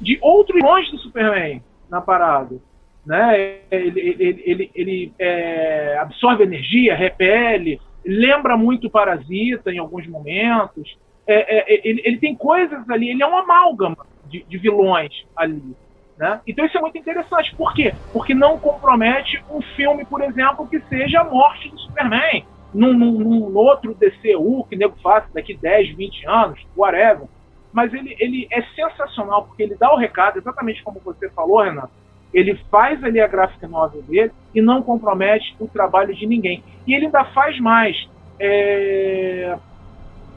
[0.00, 2.56] de outros vilões do Superman na parada.
[3.04, 3.58] Né?
[3.70, 10.96] Ele, ele, ele, ele é, absorve energia, repele, lembra muito Parasita em alguns momentos.
[11.26, 15.76] É, é, ele, ele, tem coisas ali, ele é um amálgama de, de vilões ali.
[16.18, 16.40] Né?
[16.46, 17.54] Então isso é muito interessante.
[17.54, 17.94] Por quê?
[18.12, 22.44] Porque não compromete um filme, por exemplo, que seja a morte do Superman.
[22.74, 27.26] num, num, num outro DCU que nego faça daqui 10, 20 anos, whatever.
[27.72, 31.92] Mas ele, ele é sensacional porque ele dá o recado, exatamente como você falou, Renato.
[32.32, 36.62] Ele faz ali a gráfica novel dele e não compromete o trabalho de ninguém.
[36.86, 38.08] E ele ainda faz mais.
[38.40, 39.56] É...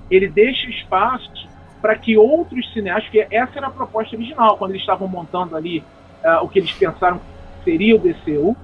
[0.09, 1.47] Ele deixa espaço
[1.81, 5.83] para que outros cineastas, que essa era a proposta original, quando eles estavam montando ali
[6.23, 8.55] uh, o que eles pensaram que seria o DCU,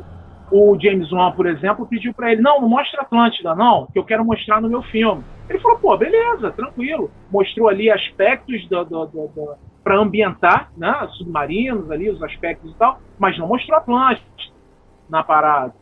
[0.52, 4.04] o James Wan, por exemplo, pediu para ele: não, não mostra Atlântida, não, que eu
[4.04, 5.24] quero mostrar no meu filme.
[5.50, 7.10] Ele falou: pô, beleza, tranquilo.
[7.32, 13.00] Mostrou ali aspectos do, do, do para ambientar, né, submarinos ali, os aspectos e tal,
[13.18, 14.26] mas não mostrou Atlântida
[15.10, 15.74] na parada.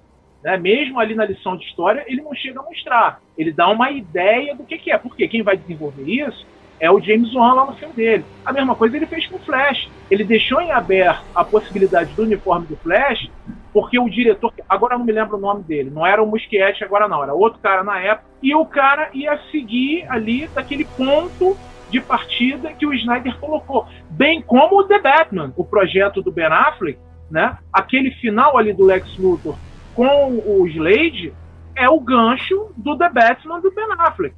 [0.44, 0.58] Né?
[0.58, 3.22] Mesmo ali na lição de história, ele não chega a mostrar.
[3.38, 6.46] Ele dá uma ideia do que, que é, porque quem vai desenvolver isso
[6.80, 8.26] é o James Wan lá no filme dele.
[8.46, 9.90] A mesma coisa ele fez com o Flash.
[10.10, 13.30] Ele deixou em aberto a possibilidade do uniforme do Flash
[13.74, 17.08] porque o diretor, agora não me lembro o nome dele, não era o Muschietti agora
[17.08, 21.56] não, era outro cara na época, e o cara ia seguir ali daquele ponto
[21.90, 26.46] de partida que o Snyder colocou, bem como o The Batman, o projeto do Ben
[26.46, 27.00] Affleck,
[27.30, 27.58] né?
[27.72, 29.56] Aquele final ali do Lex Luthor
[29.96, 31.34] com o Slade
[31.76, 34.36] é o gancho do The Batman do Ben Affleck,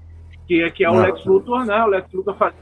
[0.47, 1.83] que, que é o Lex Luthor, né?
[1.83, 2.53] O Lex Luthor faz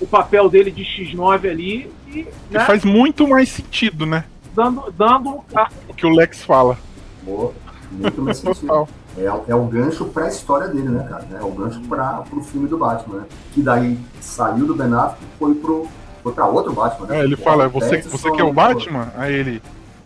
[0.00, 2.60] o papel dele de X9 ali e, né?
[2.60, 4.24] faz muito mais sentido, né?
[4.54, 5.42] dando, dando
[5.88, 6.78] o que o Lex fala.
[7.22, 7.52] Boa,
[7.90, 8.88] muito mais sentido.
[9.20, 11.26] É, é o gancho para a história dele, né, cara?
[11.38, 13.24] É o gancho para o filme do Batman, né?
[13.52, 15.86] Que daí saiu do Ben Affleck e foi pro
[16.22, 17.20] foi pra outro Batman, né?
[17.20, 19.10] É, ele fala, você, você quer o Batman?
[19.16, 19.62] Aí ele,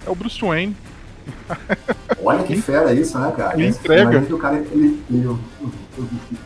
[0.06, 0.76] é o Bruce Wayne.
[2.22, 3.54] Olha que fera isso, né, cara?
[3.54, 4.34] Ele entrega.
[4.34, 5.38] o cara, ele, ele, ele,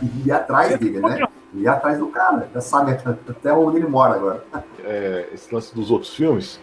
[0.02, 1.26] ele ia atrás dele, né?
[1.52, 4.44] Ele ia atrás do cara, já sabe até onde ele mora agora.
[4.84, 6.60] É, esse lance dos outros filmes,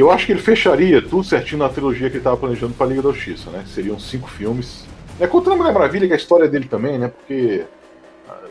[0.00, 2.88] eu acho que ele fecharia tudo certinho na trilogia que ele estava planejando para a
[2.88, 3.64] Liga da Justiça, né?
[3.66, 4.86] Seriam cinco filmes.
[5.18, 7.08] É contando a Mulher Maravilha, que é a história dele também, né?
[7.08, 7.64] Porque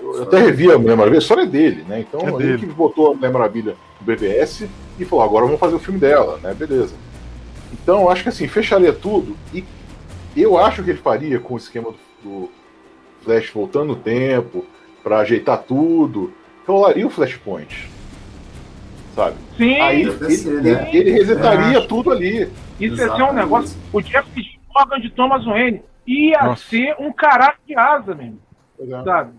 [0.02, 2.02] eu até revi a Mulher Maravilha, a história é dele, né?
[2.02, 4.68] Então é ele que botou a Mulher Maravilha no BBS
[5.00, 6.54] e falou, agora vamos fazer o filme dela, né?
[6.54, 6.96] Beleza.
[7.72, 9.64] Então eu acho que assim, fecharia tudo e
[10.36, 12.50] eu acho que ele faria com o esquema do,
[13.24, 14.66] Flash voltando no tempo,
[15.04, 16.34] para ajeitar tudo,
[16.66, 17.90] rolaria o Flashpoint
[19.18, 19.36] sabe?
[19.58, 20.90] Sim, Aí ele, ser, né?
[20.94, 21.88] ele, resetaria é.
[21.88, 22.48] tudo ali.
[22.80, 23.76] Isso ia ser um negócio.
[23.92, 24.30] O Jeff
[24.74, 26.64] Morgan de Thomas Wayne ia Nossa.
[26.70, 28.40] ser um caralho de asa mesmo.
[29.04, 29.32] Sabe?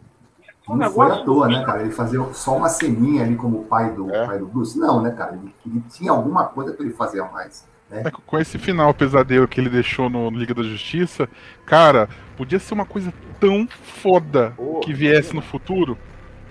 [0.69, 1.83] Um não negócio foi à toa, né, cara?
[1.83, 4.27] Ele fazia só uma ceninha ali como pai do, é.
[4.27, 4.79] pai do Bruce.
[4.79, 5.39] Não, né, cara?
[5.41, 7.67] Ele, ele tinha alguma coisa para ele fazer a mais.
[7.89, 8.03] Né?
[8.05, 11.29] É, com esse final pesadelo que ele deixou no Liga da Justiça,
[11.65, 15.97] cara, podia ser uma coisa tão foda oh, que viesse no futuro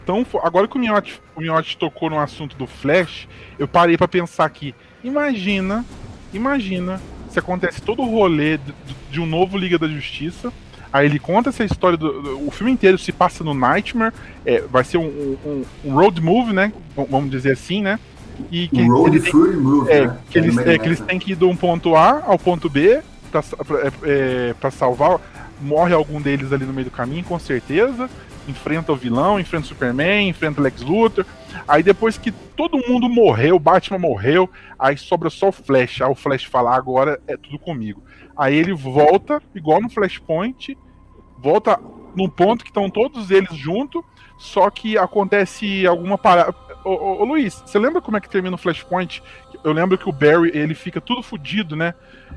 [0.08, 0.26] tão.
[0.42, 3.28] Agora que o Miotti, o Miotti tocou no assunto do Flash,
[3.60, 4.74] eu parei para pensar aqui.
[5.04, 5.86] Imagina,
[6.34, 8.74] imagina se acontece todo o rolê de,
[9.12, 10.52] de, um novo Liga da Justiça.
[10.92, 14.14] Aí ele conta essa história do, do o filme inteiro se passa no Nightmare.
[14.46, 16.72] É, vai ser um, um, um, road movie, né?
[16.96, 18.00] Vamos dizer assim, né?
[18.50, 20.18] E que um ele, tem, move, é, né?
[20.30, 23.02] que, eles, é, que eles têm que ir do um ponto A ao ponto B
[23.30, 23.42] para
[24.04, 25.20] é, é salvar.
[25.60, 28.08] Morre algum deles ali no meio do caminho, com certeza
[28.48, 31.26] enfrenta o vilão, enfrenta o Superman, enfrenta o Lex Luthor.
[31.68, 36.02] Aí depois que todo mundo morreu, Batman morreu, aí sobra só o Flash.
[36.02, 38.04] Aí o Flash fala, agora é tudo comigo.
[38.38, 40.78] Aí ele volta, igual no Flashpoint,
[41.38, 41.80] volta
[42.16, 44.04] num ponto que estão todos eles juntos,
[44.38, 46.56] só que acontece alguma parada.
[46.86, 49.24] Ô, ô, ô, Luiz, você lembra como é que termina o Flashpoint?
[49.64, 51.94] Eu lembro que o Barry, ele fica tudo fodido, né?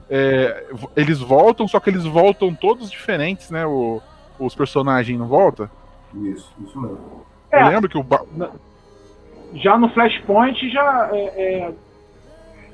[0.09, 3.67] É, eles voltam, só que eles voltam todos diferentes, né?
[3.67, 4.01] O,
[4.39, 5.71] os personagens não voltam?
[6.15, 7.27] Isso, isso mesmo.
[7.51, 8.07] É, eu lembro que o.
[9.55, 11.11] Já no Flashpoint, já.
[11.13, 11.73] É, é,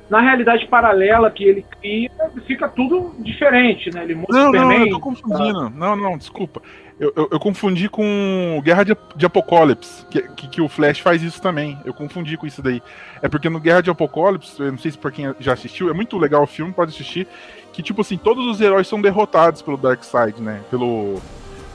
[0.09, 2.11] na realidade paralela que ele cria,
[2.47, 4.05] fica tudo diferente, né?
[4.05, 4.79] Ele muda não, Superman.
[4.79, 5.65] Não, eu tô confundindo.
[5.65, 5.71] Tá?
[5.71, 6.63] Não, não, desculpa.
[6.99, 11.23] Eu, eu, eu, confundi com Guerra de, de Apocalipse, que, que, que, o Flash faz
[11.23, 11.79] isso também.
[11.85, 12.83] Eu confundi com isso daí.
[13.21, 15.93] É porque no Guerra de Apocalipse, eu não sei se pra quem já assistiu, é
[15.93, 17.27] muito legal o filme, pode assistir.
[17.73, 20.63] Que, tipo assim, todos os heróis são derrotados pelo Darkseid, né?
[20.71, 21.21] Pelo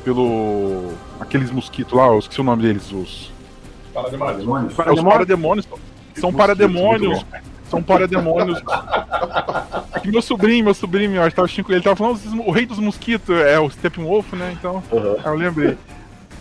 [0.04, 0.94] pelo.
[1.20, 3.32] aqueles mosquitos lá, eu esqueci o nome deles, os.
[3.94, 4.80] Parademônios.
[4.80, 5.68] É, os parademônios
[6.16, 7.26] são parademônios.
[7.70, 8.62] São parademônios.
[9.94, 13.60] Aqui meu sobrinho, meu sobrinho, eu tava ele, tava falando o rei dos mosquitos, é
[13.60, 14.54] o Steppenwolf, né?
[14.58, 15.16] Então, uhum.
[15.24, 15.78] eu lembrei.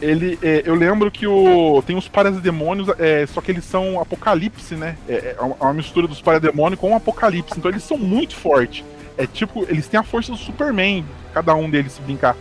[0.03, 4.75] Ele, é, eu lembro que o tem os parademônios, é, só que eles são apocalipse,
[4.75, 4.96] né?
[5.09, 7.57] É, é uma mistura dos parademônios com o apocalipse.
[7.57, 8.85] Então eles são muito fortes.
[9.16, 12.35] É tipo, eles têm a força do Superman, cada um deles se brincar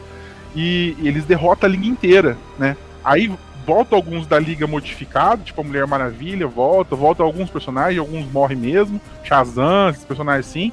[0.56, 2.76] e, e eles derrotam a liga inteira, né?
[3.04, 3.32] Aí
[3.66, 8.58] volta alguns da liga modificado, tipo a Mulher Maravilha, volta, volta alguns personagens, alguns morrem
[8.58, 10.72] mesmo, Shazam, esses personagens assim.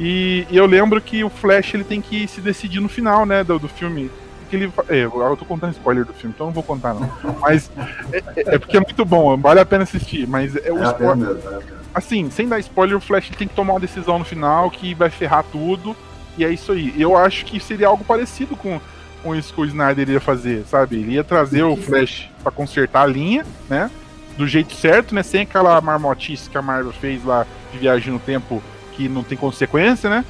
[0.00, 3.44] E, e, eu lembro que o Flash ele tem que se decidir no final, né,
[3.44, 4.10] do, do filme.
[4.48, 4.72] que ele.
[4.88, 7.10] É, eu tô contando spoiler do filme, então não vou contar, não.
[7.40, 7.70] Mas
[8.10, 10.26] é, é- é porque é muito bom, vale a pena assistir.
[10.26, 11.36] Mas é o É pena spoiler.
[11.68, 11.82] é.
[11.94, 15.10] Assim, sem dar spoiler, o Flash tem que tomar uma decisão no final que vai
[15.10, 15.94] ferrar tudo.
[16.38, 16.94] E é isso aí.
[16.98, 18.80] Eu acho que seria algo parecido com,
[19.22, 20.96] com isso que o Snyder ia fazer, sabe?
[20.96, 23.90] Ele ia trazer o Flash pra consertar a linha, né?
[24.36, 25.22] Do jeito certo, né?
[25.22, 29.36] Sem aquela marmotice que a Marvel fez lá de viagem no tempo que não tem
[29.38, 30.24] consequência, né?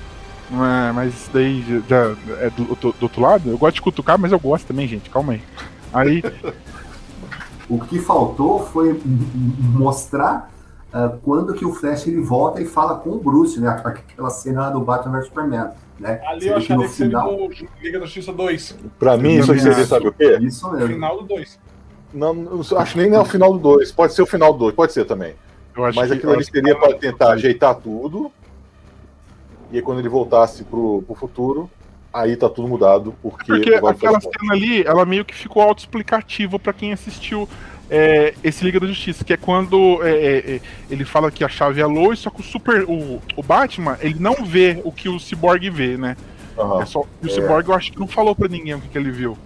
[0.50, 3.48] Mas- Mas isso daí já é do, do- do outro lado.
[3.48, 5.08] Eu gosto de cutucar, mas eu gosto também, gente.
[5.10, 5.42] Calma aí.
[5.92, 6.22] Aí.
[7.68, 9.00] O que faltou foi
[9.58, 10.50] mostrar
[10.92, 13.68] ah, quando que o Flash ele volta e fala com o Bruce, né?
[13.68, 16.20] Aquela cena do Batman vs Superman, né?
[16.26, 17.32] Ali eu vê que final...
[17.32, 17.48] no
[17.80, 18.78] Liga da Justiça 2.
[18.98, 20.38] Pra mim, isso aí seria, sabe o quê?
[20.42, 20.88] Isso No mesmo.
[20.88, 21.58] final do 2.
[22.12, 23.90] Não, não acho nem nem o final do 2.
[23.92, 25.34] Pode ser o final do 2, pode ser também.
[25.74, 28.30] Eu acho Mas que- aquilo ali acho seria pra tentar ajeitar tudo.
[29.70, 31.70] E aí, quando ele voltasse pro, pro futuro,
[32.12, 33.14] aí tá tudo mudado.
[33.22, 37.48] Porque, Porque vai aquela cena ali, ela meio que ficou autoexplicativa pra quem assistiu
[37.94, 41.48] é, esse Liga da Justiça, que é quando é, é, é, ele fala que a
[41.48, 42.84] chave é a Lois, só que o Super.
[42.88, 46.16] O, o Batman, ele não vê o que o Cyborg vê, né?
[46.58, 46.80] Aham.
[46.82, 47.32] É só, e o É.
[47.32, 49.36] Cyborg eu acho que não falou pra ninguém o que, que ele viu.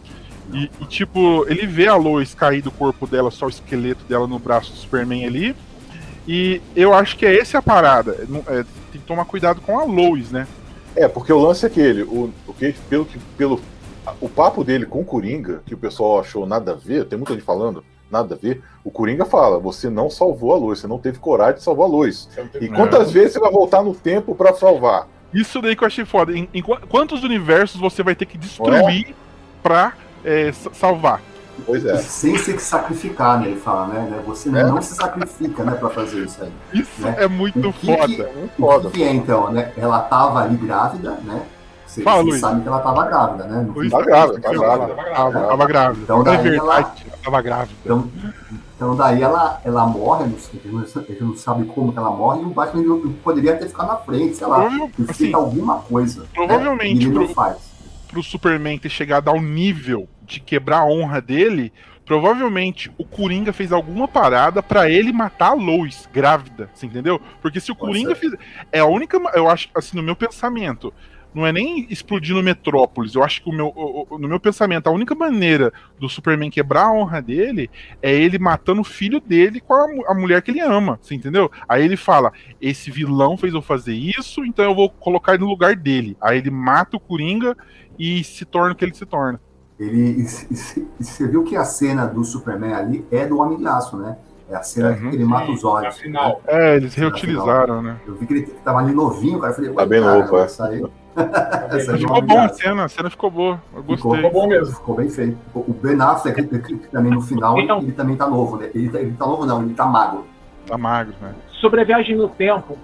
[0.52, 4.28] E, e, tipo, ele vê a Lois cair do corpo dela, só o esqueleto dela
[4.28, 5.56] no braço do Superman ali.
[6.28, 8.12] E eu acho que é essa a parada.
[8.48, 10.46] É, tem que tomar cuidado com a Lois, né?
[10.94, 13.60] É, porque o lance é aquele, o, o que, pelo, que- pelo
[14.20, 17.34] o papo dele com o Coringa, que o pessoal achou nada a ver, tem muita
[17.34, 20.98] gente falando, nada a ver, o Coringa fala, você não salvou a luz, você não
[20.98, 22.28] teve coragem de salvar a luz.
[22.60, 25.08] E quantas vezes você vai voltar no tempo pra salvar?
[25.34, 26.32] Isso daí que eu achei foda.
[26.32, 29.14] Em, em qu- quantos universos você vai ter que destruir
[29.62, 29.92] pra
[30.24, 31.20] é, sa- salvar?
[31.64, 31.96] Pois é.
[31.96, 33.46] Sem se sacrificar, né?
[33.48, 34.00] Ele fala, né?
[34.10, 34.52] né, Você É.
[34.62, 36.52] não se sacrifica, né, pra fazer isso aí.
[36.72, 37.16] Isso né?
[37.18, 38.06] é muito O que foda.
[38.08, 38.90] que- muito O foda.
[38.90, 39.72] que, que é então, né?
[39.76, 41.42] Ela tava ali grávida, né?
[41.86, 42.40] Você, Fala, Luiz.
[42.40, 43.62] sabe que ela tava grávida, né?
[43.62, 44.94] No Luiz Tá grávida, tá Tava, grávida.
[45.14, 46.02] tava, tava grávida.
[46.02, 47.74] Então é daí verdade, ela tava grávida.
[47.84, 48.10] Então,
[48.74, 52.42] então daí ela, ela morre, não sei, a gente não- sabe como que ela morre,
[52.42, 56.22] e o Batman poderia ter ficado na frente, sei lá, ter assim, feito alguma coisa.
[56.22, 56.26] né?
[56.34, 57.56] provavelmente ele não pro- faz.
[58.08, 61.72] pro Superman ter chegado ao nível de quebrar a honra dele,
[62.04, 67.20] provavelmente o Coringa fez alguma parada pra ele matar a Lois grávida, você entendeu?
[67.40, 68.38] Porque se o Coringa fizer.
[68.72, 69.16] É a única.
[69.34, 70.92] Eu acho, assim, no meu pensamento.
[71.36, 73.14] Não é nem explodir no Metrópolis.
[73.14, 75.70] Eu acho que o meu, o- o- no meu pensamento, a única maneira
[76.00, 77.68] do Superman quebrar a honra dele
[78.00, 80.98] é ele matando o filho dele com a, a mulher que ele ama.
[81.02, 81.50] Você entendeu?
[81.68, 85.50] Aí ele fala: esse vilão fez eu fazer isso, então eu vou colocar ele no
[85.50, 86.16] lugar dele.
[86.22, 87.54] Aí ele mata o Coringa
[87.98, 89.38] e se torna o que ele se torna.
[89.78, 93.66] Ele, e, e- você viu que a cena do Superman ali é do Homem de
[93.66, 94.16] Aço, né?
[94.48, 95.10] É a cena Uhum.
[95.10, 95.96] que ele mata os olhos.
[95.96, 96.40] na final.
[96.46, 98.00] É, eles reutilizaram, né?
[98.06, 99.52] Eu vi que ele tava ali novinho, cara.
[99.52, 100.46] Eu falei, Tá ué, bem cara, novo, é.
[100.60, 100.84] aí-
[101.70, 103.60] essa Ficou bom a cena, a cena ficou boa.
[103.74, 104.30] Eu Ficou, gostei.
[104.30, 104.74] bom mesmo.
[104.76, 105.38] Ficou bem feito.
[105.54, 106.42] O Ben Affleck,
[106.90, 108.70] também no final, Então- ele também tá novo, né?
[108.74, 110.26] Ele tá, ele tá novo, não, ele tá magro.
[110.66, 111.34] Tá magro, né?
[111.60, 112.76] Sobre a viagem no tempo,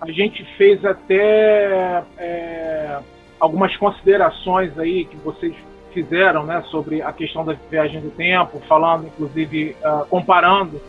[0.00, 2.98] a gente fez até é,
[3.40, 5.54] algumas considerações aí que vocês
[5.92, 10.80] fizeram, né, sobre a questão da viagem do tempo, falando, inclusive, ah, comparando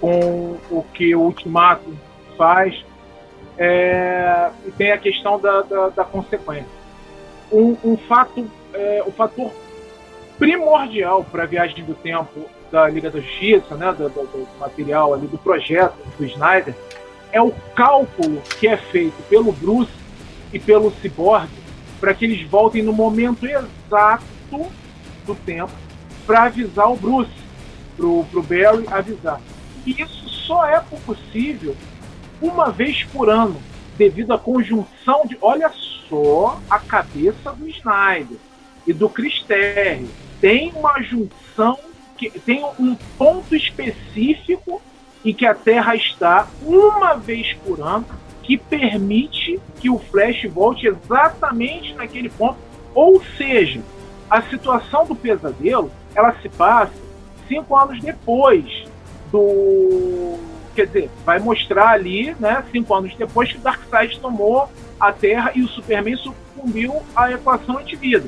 [0.00, 1.88] com o que o Ultimato
[2.36, 2.84] faz,
[3.62, 6.64] É, e tem a questão da, da, da consequência.
[7.52, 9.52] Um, um fato, é, o fator
[10.38, 15.12] primordial para a viagem do tempo da Liga da Justiça, né, do, do- do material
[15.12, 16.74] ali do projeto do Snyder,
[17.32, 19.92] é o cálculo que é feito pelo Bruce
[20.54, 21.50] e pelo Cyborg
[22.00, 24.24] para que eles voltem no momento exato
[25.26, 25.70] do tempo
[26.26, 27.30] para avisar o Bruce,
[27.94, 29.38] pro, pro Barry avisar.
[29.86, 31.76] E isso só é possível
[32.40, 33.60] uma vez por ano,
[33.96, 35.36] devido à conjunção de.
[35.40, 35.70] Olha
[36.08, 38.38] só a cabeça do Snyder
[38.86, 39.44] e do Chris.
[40.40, 41.78] Tem uma junção,
[42.16, 44.80] que tem um ponto específico
[45.24, 48.06] em que a Terra está uma vez por ano
[48.42, 52.58] que permite que o Flash volte exatamente naquele ponto.
[52.94, 53.80] Ou seja,
[54.28, 56.92] a situação do pesadelo ela se passa
[57.46, 58.64] cinco anos depois
[59.30, 60.38] do.
[60.80, 65.52] Quer dizer, vai mostrar ali, né, cinco anos depois, que o Darkseid tomou a Terra
[65.54, 68.26] e o Superman sucumbiu à equação antivida.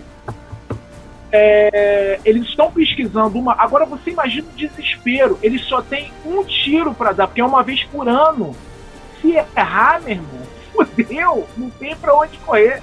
[1.32, 3.55] É, eles estão pesquisando uma.
[3.59, 5.38] Agora você imagina o desespero.
[5.42, 8.55] Eles só têm um tiro para dar, porque é uma vez por ano.
[9.22, 10.42] Se errar, meu irmão,
[10.76, 12.82] fudeu, não tem para onde correr.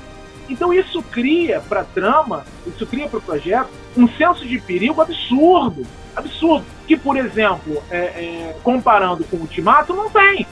[0.50, 5.86] Então isso cria para trama, isso cria para o projeto um senso de perigo absurdo,
[6.16, 6.66] absurdo.
[6.88, 10.45] Que, por exemplo, é, é, comparando com o Ultimato, não tem.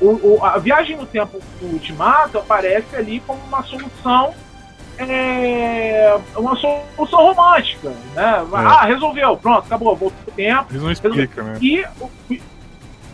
[0.00, 0.06] O,
[0.38, 4.32] o- a viagem no tempo do Ultimato aparece ali como uma solução
[4.98, 8.44] é, uma solução romântica, né?
[8.52, 10.66] Ah, resolveu, pronto, acabou, voltou o tempo.
[10.70, 11.58] Eles não explicam, né?
[11.60, 12.10] E o,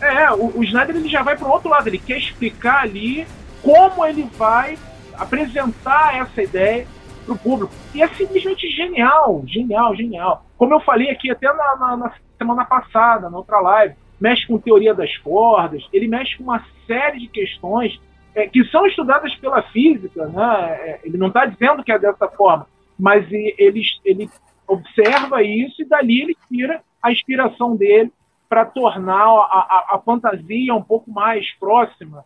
[0.01, 3.25] é, o, o Snyder ele já vai para outro lado, ele quer explicar ali
[3.63, 4.77] como ele vai
[5.17, 6.87] apresentar essa ideia
[7.25, 7.73] para o público.
[7.93, 10.45] E é simplesmente genial, genial, genial.
[10.57, 14.57] Como eu falei aqui até na, na, na semana passada, na outra live, mexe com
[14.57, 17.99] teoria das cordas, ele mexe com uma série de questões
[18.33, 20.77] é, que são estudadas pela física, né?
[20.81, 24.29] É, ele não está dizendo que é dessa forma, mas ele, ele
[24.67, 28.11] observa isso e dali ele tira a inspiração dele
[28.49, 32.23] para tornar a, a, a, fantasia um pouco mais próxima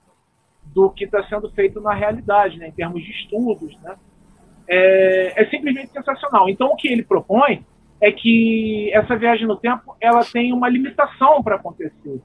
[0.73, 3.77] do que está sendo feito na realidade, né, em termos de estudos.
[3.81, 3.95] Né?
[4.67, 6.49] É, é, simplesmente sensacional.
[6.49, 7.65] Então, o que ele propõe
[7.99, 12.21] é que essa viagem no tempo ela tem uma limitação para acontecer,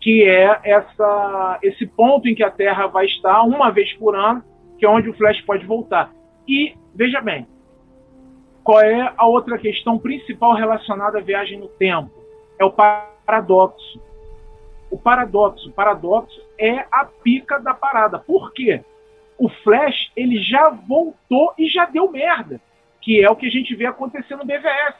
[0.00, 4.42] que é essa, esse ponto em que a Terra vai estar uma vez por ano,
[4.78, 6.12] que é onde o Flash pode voltar.
[6.46, 7.46] E, veja bem,
[8.62, 12.10] qual é a outra questão principal relacionada à viagem no tempo?
[12.58, 14.00] É o paradoxo.
[14.90, 18.18] O paradoxo, o paradoxo é a pica da parada.
[18.18, 18.82] Por quê?
[19.38, 22.60] O Flash, ele já voltou e já deu merda,
[23.00, 24.96] que é o que a gente vê acontecer no BVS.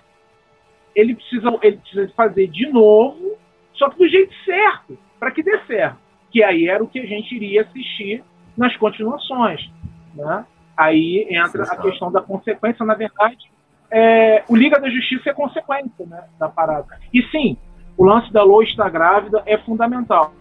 [0.95, 3.37] Ele precisa, ele precisa fazer de novo,
[3.75, 5.99] só que do jeito certo, para que dê certo.
[6.31, 8.23] Que aí era o que a gente iria assistir
[8.57, 9.69] nas continuações.
[10.15, 10.45] Né?
[10.77, 12.85] Aí entra a questão da consequência.
[12.85, 13.51] Na verdade,
[13.91, 16.99] é, o Liga da Justiça é consequência né, da parada.
[17.13, 17.57] E sim,
[17.97, 20.33] o lance da Lois estar grávida é fundamental.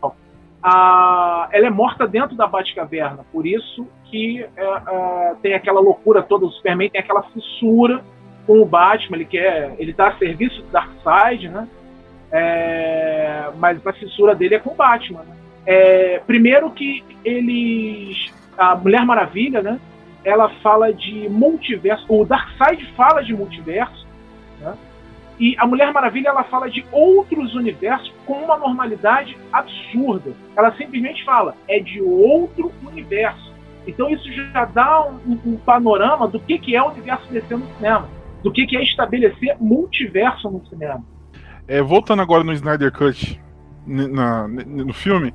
[0.62, 6.22] A, ela é morta dentro da Batcaverna, por isso que é, é, tem aquela loucura
[6.24, 8.04] toda, o Superman tem aquela fissura
[8.46, 11.68] com o Batman, ele quer, ele está a serviço do Darkseid, né?
[12.32, 15.24] É, mas a fissura dele é com o Batman.
[15.24, 15.36] Né?
[15.66, 19.80] É, primeiro que eles, a Mulher Maravilha, né?
[20.24, 24.08] Ela fala de multiverso, o Darkseid fala de multiverso,
[24.60, 24.74] né?
[25.40, 30.32] E a Mulher Maravilha ela fala de outros universos com uma normalidade absurda.
[30.56, 33.54] Ela simplesmente fala, é de outro universo.
[33.86, 37.68] Então isso já dá um, um panorama do que, que é o universo DC no
[37.76, 38.10] cinema,
[38.44, 41.04] do que, que é estabelecer multiverso no cinema.
[41.68, 43.40] É, voltando agora no Snyder Cut,
[43.86, 45.34] na, no filme,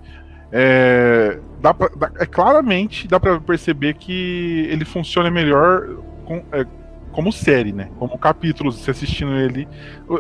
[0.51, 5.97] é, dá pra, dá, é claramente dá para perceber que ele funciona melhor
[6.27, 6.67] com, é,
[7.13, 7.89] como série, né?
[7.99, 9.69] Como capítulos, você assistindo ele.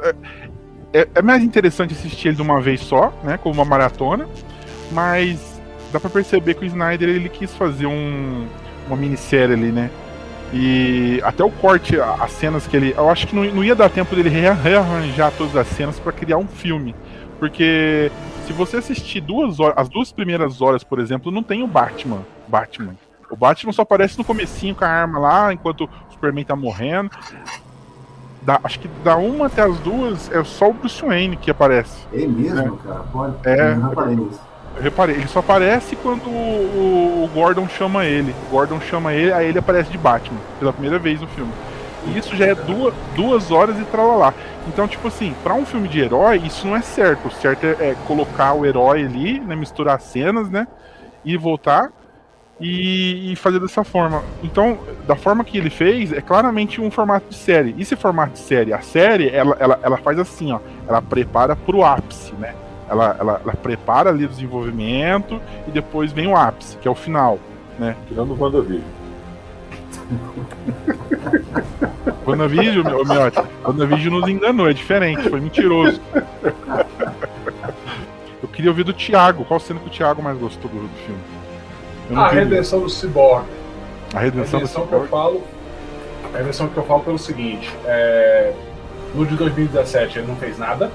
[0.02, 3.38] É, é, é, mais interessante assistir ele de uma vez só, né?
[3.38, 4.28] Como uma maratona.
[4.90, 5.60] Mas
[5.92, 8.46] dá para perceber que o Snyder ele quis fazer um,
[8.86, 9.90] uma minissérie ali, né?
[10.52, 12.94] E até o corte, as cenas que ele.
[12.96, 16.36] Eu acho que não, não ia dar tempo dele rearranjar todas as cenas para criar
[16.36, 16.94] um filme.
[17.38, 18.12] Porque
[18.46, 22.22] se você assistir duas horas, as duas primeiras horas, por exemplo, não tem o Batman.
[22.46, 22.94] Batman.
[23.30, 25.88] O Batman só aparece no comecinho com a arma lá, enquanto
[26.22, 27.10] Superman tá morrendo.
[28.42, 32.06] Da, acho que da uma até as duas é só o Bruce Wayne que aparece.
[32.12, 32.88] É mesmo, é.
[32.88, 33.00] cara?
[33.12, 33.34] Pode.
[33.44, 34.40] É, eu não reparei nisso.
[34.74, 38.34] Eu reparei, ele só aparece quando o, o, Gordon chama ele.
[38.48, 41.52] O Gordon chama ele, aí ele aparece de Batman, pela primeira vez no filme.
[42.06, 44.32] E isso já é duas, duas horas e tralalá.
[44.66, 47.28] Então, tipo assim, para um filme de herói, isso não é certo.
[47.28, 50.66] O certo é, é colocar o herói ali, né, misturar cenas, né,
[51.24, 51.92] e voltar
[52.62, 54.22] e, e, fazer dessa forma.
[54.42, 57.74] Então, da forma que ele fez, é claramente um formato de série.
[57.76, 58.72] E esse formato de série?
[58.72, 62.54] A série, ela, ela, ela faz assim, ó, ela prepara pro ápice, né?
[62.88, 66.94] Ela, ela, ela prepara ali o desenvolvimento e depois vem o ápice, que é o
[66.94, 67.38] final,
[67.78, 67.96] né?
[68.06, 68.82] Tirando o WandaVision.
[72.26, 76.00] WandaVision, meu miote, WandaVision nos enganou, é diferente, foi mentiroso.
[78.42, 81.41] Eu queria ouvir do Thiago, qual cena que o Thiago mais gostou do, do filme?
[82.16, 83.46] A redenção do Cyborg.
[84.14, 85.42] A redenção, a redenção que eu falo.
[86.32, 88.52] A redenção que eu falo pelo seguinte: é,
[89.14, 90.90] no de 2017 ele não fez nada.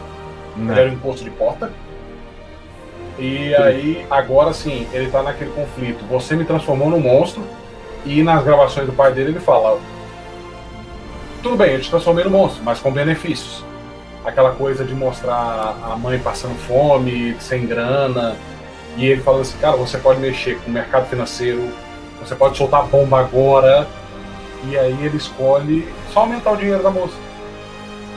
[0.56, 0.72] Não.
[0.72, 1.72] Ele era um imposto de porta.
[3.18, 3.54] E sim.
[3.56, 6.06] aí, agora sim, ele tá naquele conflito.
[6.08, 7.44] Você me transformou num monstro.
[8.06, 9.80] E nas gravações do pai dele ele fala:
[11.42, 13.66] Tudo bem, eu te transformei no monstro, mas com benefícios.
[14.24, 18.36] Aquela coisa de mostrar a mãe passando fome, sem grana
[18.98, 21.70] e ele falando assim, cara, você pode mexer com o mercado financeiro,
[22.20, 23.88] você pode soltar bomba agora.
[24.68, 27.16] E aí ele escolhe só aumentar o dinheiro da moça.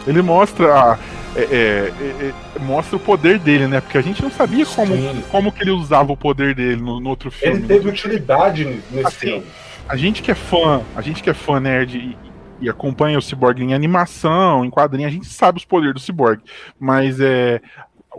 [0.06, 0.98] Ele mostra
[1.36, 3.80] é, é, é, é, mostra o poder dele, né?
[3.80, 4.94] Porque a gente não sabia como,
[5.30, 7.58] como que ele usava o poder dele no, no outro filme.
[7.58, 7.90] Ele teve né?
[7.90, 9.46] utilidade nesse assim, filme.
[9.88, 12.18] A gente que é fã, a gente que é fã nerd e,
[12.60, 16.42] e acompanha o Cyborg em animação, em quadrinho, a gente sabe os poderes do Cyborg.
[16.80, 17.60] Mas é,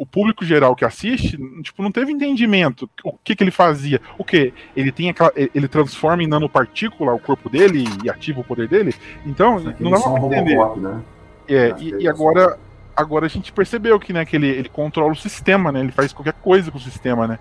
[0.01, 2.89] o público geral que assiste, tipo, não teve entendimento.
[3.03, 4.01] O que, que ele fazia?
[4.17, 4.51] O que?
[4.75, 8.95] Ele tem aquela, ele transforma em nanopartícula o corpo dele e ativa o poder dele.
[9.23, 10.55] Então, não dá pra entender.
[10.55, 11.01] Robocop, né?
[11.47, 12.57] É, e, e agora,
[12.95, 15.81] agora a gente percebeu que, né, que ele, ele controla o sistema, né?
[15.81, 17.37] Ele faz qualquer coisa com o sistema, né?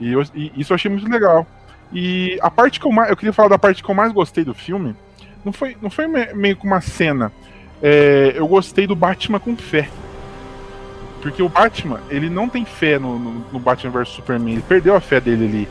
[0.00, 1.46] E, eu- e isso eu achei muito legal.
[1.92, 3.10] E a parte que eu mais.
[3.10, 4.96] Eu queria falar da parte que eu mais gostei do filme.
[5.44, 7.30] Não foi, não foi me- meio que uma cena.
[7.82, 9.90] É, eu gostei do Batman com fé.
[11.24, 14.52] Porque o Batman, ele não tem fé no, no, no Batman vs Superman.
[14.52, 15.68] Ele perdeu a fé dele ali.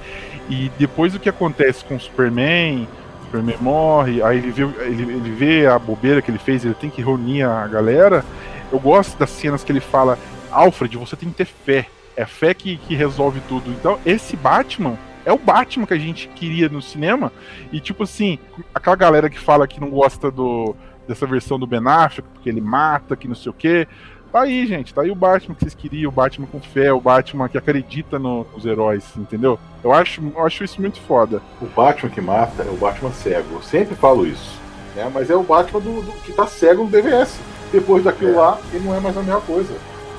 [0.49, 2.87] E depois do que acontece com o Superman,
[3.21, 6.73] o Superman morre, aí ele vê, ele, ele vê a bobeira que ele fez, ele
[6.73, 8.25] tem que reunir a galera.
[8.71, 10.17] Eu gosto das cenas que ele fala,
[10.49, 11.85] Alfred, você tem que ter fé.
[12.17, 13.69] É fé que, que resolve tudo.
[13.69, 17.31] Então, esse Batman é o Batman que a gente queria no cinema.
[17.71, 18.39] E, tipo assim,
[18.73, 20.75] aquela galera que fala que não gosta do,
[21.07, 23.87] dessa versão do Ben Affleck, porque ele mata, que não sei o quê.
[24.33, 24.93] Tá aí, gente.
[24.93, 28.17] Tá aí o Batman que vocês queriam, o Batman com fé, o Batman que acredita
[28.17, 29.59] no- nos heróis, entendeu?
[29.83, 31.39] Eu acho, eu acho isso muito foda.
[31.61, 33.55] O Batman que mata é o Batman cego.
[33.57, 34.59] Eu sempre falo isso.
[34.95, 35.09] Né?
[35.13, 37.39] Mas é o Batman do, do- que tá cego no DVS.
[37.71, 39.71] Depois daquilo lá, ele não é mais a mesma coisa.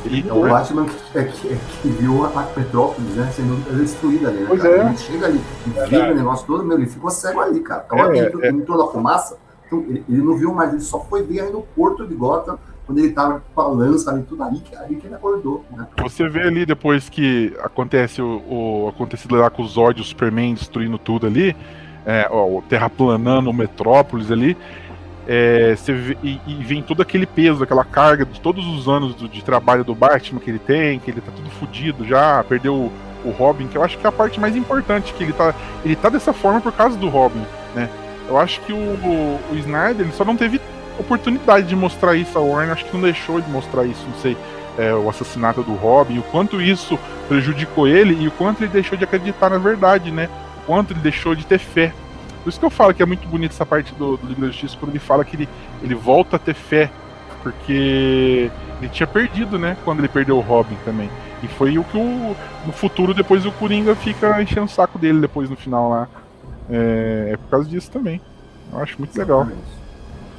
[0.04, 4.28] Ele É o Batman que, é, que, é, que viu a Petrópolis, né, sendo destruída
[4.28, 4.76] ali, né, Pois cara?
[4.76, 4.86] é.
[4.86, 6.12] Ele chega ali e vê Verdade.
[6.12, 7.84] o negócio todo, meu, ele ficou cego ali, cara.
[7.90, 8.48] Que É, entrou, é.
[8.48, 11.62] entrou na fumaça, então, ele, ele não viu mais, ele só foi ver aí no
[11.62, 15.14] porto de Gotham, quando ele tava com a lança ali, tudo ali, ali que ele
[15.14, 15.86] acordou, né?
[16.02, 20.54] Você vê ali depois que acontece o, o acontecido lá com os Zod, o Superman
[20.54, 21.56] destruindo tudo ali,
[22.04, 24.56] é, ó, o terraplanando o Metrópolis ali,
[25.26, 29.28] é, vê- e, e vem todo aquele peso, aquela carga de todos os anos do-
[29.28, 32.92] de trabalho do Batman que ele tem, que ele tá tudo fudido já, perdeu o,
[33.24, 35.96] o Robin, que eu acho que é a parte mais importante, que ele tá, ele
[35.96, 37.42] tá dessa forma por causa do Robin,
[37.74, 37.88] né?
[38.28, 40.60] Eu acho que o, o, o Snyder ele só não teve
[40.98, 44.36] oportunidade de mostrar isso a Warner, acho que não deixou de mostrar isso, não sei
[44.78, 48.96] é, o assassinato do Robin, o quanto isso prejudicou ele e o quanto ele deixou
[48.96, 50.28] de acreditar na verdade, né?
[50.62, 51.92] O quanto ele deixou de ter fé.
[52.42, 54.46] Por isso que eu falo que é muito bonito essa parte do, do Liga da
[54.48, 55.48] Justiça, quando ele fala que ele,
[55.82, 56.90] ele volta a ter fé,
[57.42, 59.76] porque ele tinha perdido, né?
[59.84, 61.08] Quando ele perdeu o Robin também.
[61.42, 62.36] E foi o que o,
[62.66, 66.08] no futuro, depois o Coringa fica enchendo o saco dele depois no final lá.
[66.70, 68.20] É, é por causa disso também.
[68.72, 69.46] Eu acho muito legal.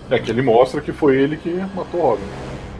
[0.10, 2.24] É que ele mostra que foi ele que matou o Robin.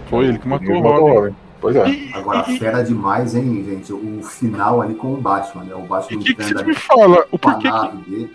[0.10, 1.36] Foi ele que matou Ele o Robin.
[1.60, 1.86] Pois é.
[2.14, 3.92] Agora, fera demais, hein, gente?
[3.92, 5.74] O final ali com o Batman, né?
[5.74, 7.26] O Batman O que, que você me fala?
[7.32, 8.32] O porquê que, dele.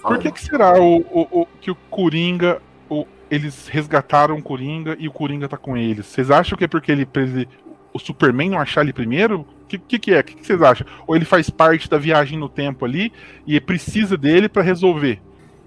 [0.00, 2.62] Por que, que será o, o, o- que o Coringa.
[2.88, 6.06] O, eles resgataram o Coringa e o Coringa tá com eles?
[6.06, 7.08] Vocês acham que é porque ele.
[7.16, 7.48] ele-
[7.92, 9.40] o Superman não achar ele primeiro?
[9.40, 10.20] O que, que, que é?
[10.20, 10.86] O que, que vocês acham?
[11.08, 13.12] Ou ele faz parte da viagem no tempo ali
[13.44, 15.20] e precisa dele pra resolver?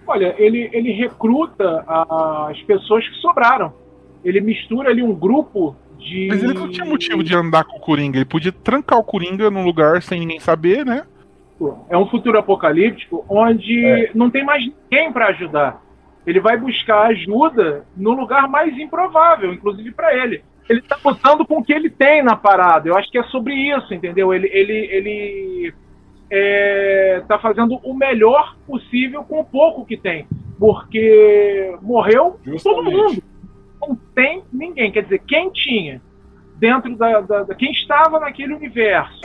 [0.08, 3.74] Olha, ele, ele recruta a- as pessoas que sobraram.
[4.24, 6.28] Ele mistura ali um grupo de.
[6.30, 8.18] Mas ele não tinha motivo de andar com o Coringa.
[8.18, 11.06] Ele podia trancar o Coringa num lugar sem ninguém saber, né?
[11.90, 14.12] É um futuro apocalíptico onde É.
[14.14, 15.82] não tem mais ninguém para ajudar.
[16.26, 20.42] Ele vai buscar ajuda no lugar mais improvável, inclusive para ele.
[20.70, 22.88] Ele tá lutando com o que ele tem na parada.
[22.88, 24.34] Eu acho que é sobre isso, entendeu?
[24.34, 25.74] Ele, ele, ele
[26.36, 30.28] é, tá fazendo o melhor possível com o pouco que tem.
[30.58, 33.24] Porque morreu todo mundo.
[33.80, 34.92] Não tem ninguém.
[34.92, 36.02] Quer dizer, quem tinha
[36.56, 39.22] dentro da, da- da- quem estava naquele universo,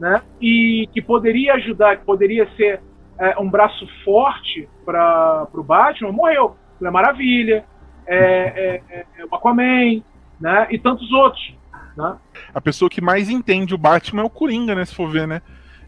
[0.00, 0.20] né?
[0.40, 2.80] E que poderia ajudar, que poderia ser
[3.20, 6.56] é, um braço forte para o Batman, morreu.
[6.80, 7.64] Mulher Maravilha,
[8.06, 10.02] é, é, é, o Aquaman,
[10.40, 10.66] né?
[10.70, 11.54] E tantos outros,
[11.96, 12.16] né?
[12.52, 14.84] A pessoa que mais entende o Batman é o Coringa, né?
[14.84, 15.40] Se for ver, né?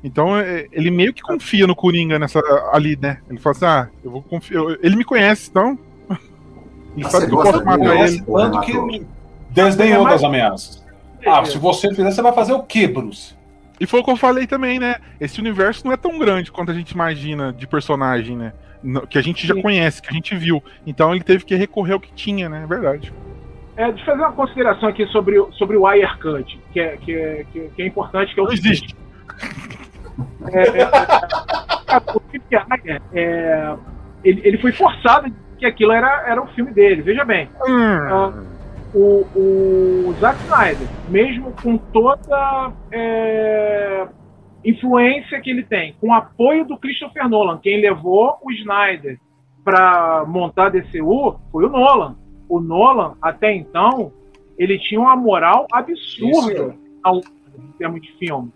[0.03, 2.41] Então é, ele meio que confia no Coringa nessa
[2.73, 3.19] ali, né?
[3.29, 4.59] Ele fala assim: ah, eu vou confiar.
[4.61, 5.79] eu- Ele me conhece, então.
[6.97, 8.23] Ele Ah, sabe que eu posso matar ele.
[8.23, 9.07] Tanto que ele
[9.51, 10.85] desdenhou das ameaças.
[11.27, 13.35] Ah, se você fizer, você vai fazer o quê, Bruce?
[13.79, 14.97] E foi o que eu falei também, né?
[15.21, 18.53] Esse universo não é tão grande quanto a gente imagina de personagem, né?
[19.09, 19.63] Que a gente já Sim.
[19.63, 20.63] conhece, que a gente viu.
[20.87, 22.63] Então ele teve que recorrer ao que tinha, né?
[22.65, 23.13] É verdade.
[23.77, 27.13] É, deixa eu fazer uma consideração aqui sobre, o- sobre o Wirecut, que é, que,
[27.15, 28.95] é, que, é- que é importante, que é o Não seguinte.
[30.53, 30.83] É, é,
[31.93, 33.77] é, Iyer, é,
[34.25, 37.03] ele, ele foi forçado que aquilo era, era o filme dele.
[37.03, 38.33] Veja bem, ah,
[38.95, 44.07] o, o Zack Snyder, mesmo com toda é,
[44.65, 49.19] influência que ele tem, com o apoio do Christopher Nolan, quem levou o Snyder
[49.65, 52.17] para montar a DCU foi o Nolan.
[52.49, 54.13] O Nolan, até então,
[54.59, 58.53] ele tinha uma moral absurda ao, em termos de filme.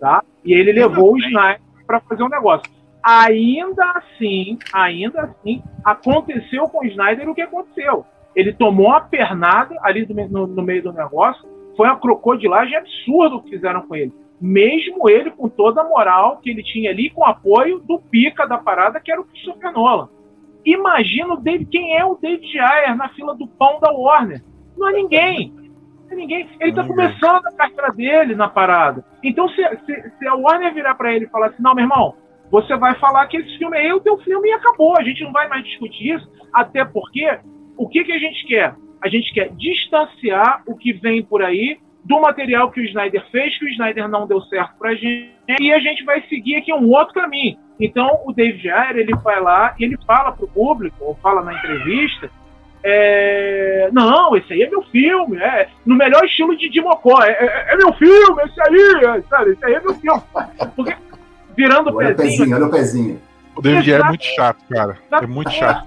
[0.00, 0.22] Tá?
[0.44, 2.70] E ele levou o Snyder para fazer um negócio.
[3.02, 8.04] Ainda assim, ainda assim, aconteceu com o Snyder o que aconteceu.
[8.34, 13.42] Ele tomou uma pernada ali no, no meio do negócio, foi uma crocodilagem absurda o
[13.42, 14.12] que fizeram com ele.
[14.40, 18.58] Mesmo ele com toda a moral que ele tinha ali, com apoio do pica da
[18.58, 20.08] parada, que era o Christopher Nolan.
[20.64, 24.42] Imagina o David, quem é o David Ayer na fila do pão da Warner?
[24.76, 25.54] Não é ninguém.
[26.10, 26.48] Ninguém.
[26.60, 29.04] Ele está começando a carreira dele na parada.
[29.22, 32.14] Então, se, se, se a Warner virar para ele e falar assim, não, meu irmão,
[32.50, 34.96] você vai falar que esse filme é o teu filme e acabou.
[34.96, 37.38] A gente não vai mais discutir isso, até porque
[37.76, 38.74] o que, que a gente quer?
[39.02, 43.58] A gente quer distanciar o que vem por aí do material que o Snyder fez,
[43.58, 46.88] que o Snyder não deu certo pra gente, e a gente vai seguir aqui um
[46.90, 47.58] outro caminho.
[47.80, 51.52] Então, o David Ayer, ele vai lá e ele fala pro público, ou fala na
[51.54, 52.30] entrevista,
[52.82, 53.88] é...
[53.92, 57.76] não, esse aí é meu filme, é no melhor estilo de Dimocó, é, é, é
[57.76, 60.22] meu filme, esse aí, é, sabe, esse aí é meu filme.
[60.74, 60.96] Porque
[61.56, 62.14] virando olha pezinho.
[62.14, 62.56] o pezinho.
[62.56, 63.20] Olha o pezinho.
[63.56, 64.98] O David Ayer é muito chato, cara.
[65.10, 65.86] É muito chato.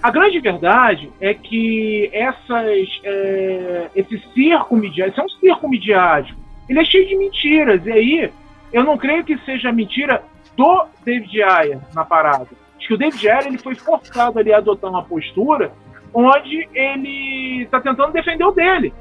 [0.00, 6.78] A grande verdade é que essas, é, esse circo midiático, é um circo midiático, ele
[6.78, 7.84] é cheio de mentiras.
[7.84, 8.32] E aí,
[8.72, 10.22] eu não creio que seja mentira
[10.56, 12.48] do David Ayer na parada.
[12.84, 15.72] Acho que o David Ayer ele foi forçado ali a adotar uma postura
[16.12, 18.92] onde ele está tentando defender o dele.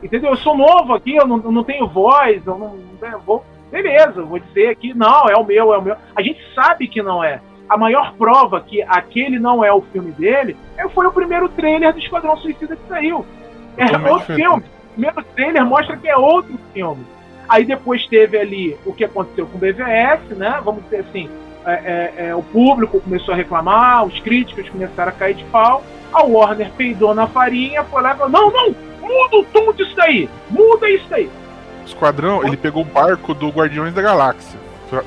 [0.00, 0.30] Entendeu?
[0.30, 4.22] Eu sou novo aqui, eu não, não tenho voz, eu não, não tenho, vou, beleza,
[4.22, 5.96] vou dizer aqui, não, é o meu, é o meu.
[6.14, 10.12] A gente sabe que não é a maior prova que aquele não é o filme
[10.12, 13.26] dele é, foi o primeiro trailer do Esquadrão Suicida que saiu.
[13.76, 14.62] É outro filme.
[14.62, 17.04] O primeiro trailer mostra que é outro filme.
[17.48, 20.60] Aí depois teve ali o que aconteceu com o BVS, né?
[20.64, 21.28] Vamos dizer assim,
[21.64, 25.84] é, é, é, o público começou a reclamar, os críticos começaram a cair de pau.
[26.12, 29.94] A Warner peidou na farinha, foi lá e falou: não, não, muda o tom disso
[29.96, 31.30] daí, muda isso daí.
[31.82, 34.58] O Esquadrão, ele pegou o barco do Guardiões da Galáxia.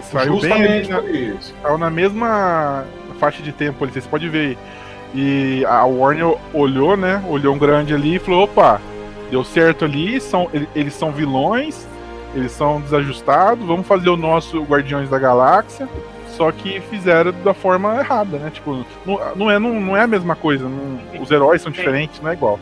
[0.01, 1.36] Saiu Justamente bem.
[1.38, 1.53] isso.
[1.62, 2.86] Saiu na mesma
[3.20, 4.58] faixa de tempo ali, vocês podem ver.
[5.14, 7.24] E a Warner olhou, né?
[7.30, 8.82] Olhou um grande ali e falou: opa,
[9.30, 11.88] deu certo ali, são, eles são vilões,
[12.34, 15.88] eles são desajustados, vamos fazer o nosso Guardiões da Galáxia.
[16.36, 18.50] Só que fizeram da forma errada, né?
[18.52, 20.68] Tipo, não, não, é, não, não é a mesma coisa.
[20.68, 22.60] não- os heróis são diferentes, não é igual.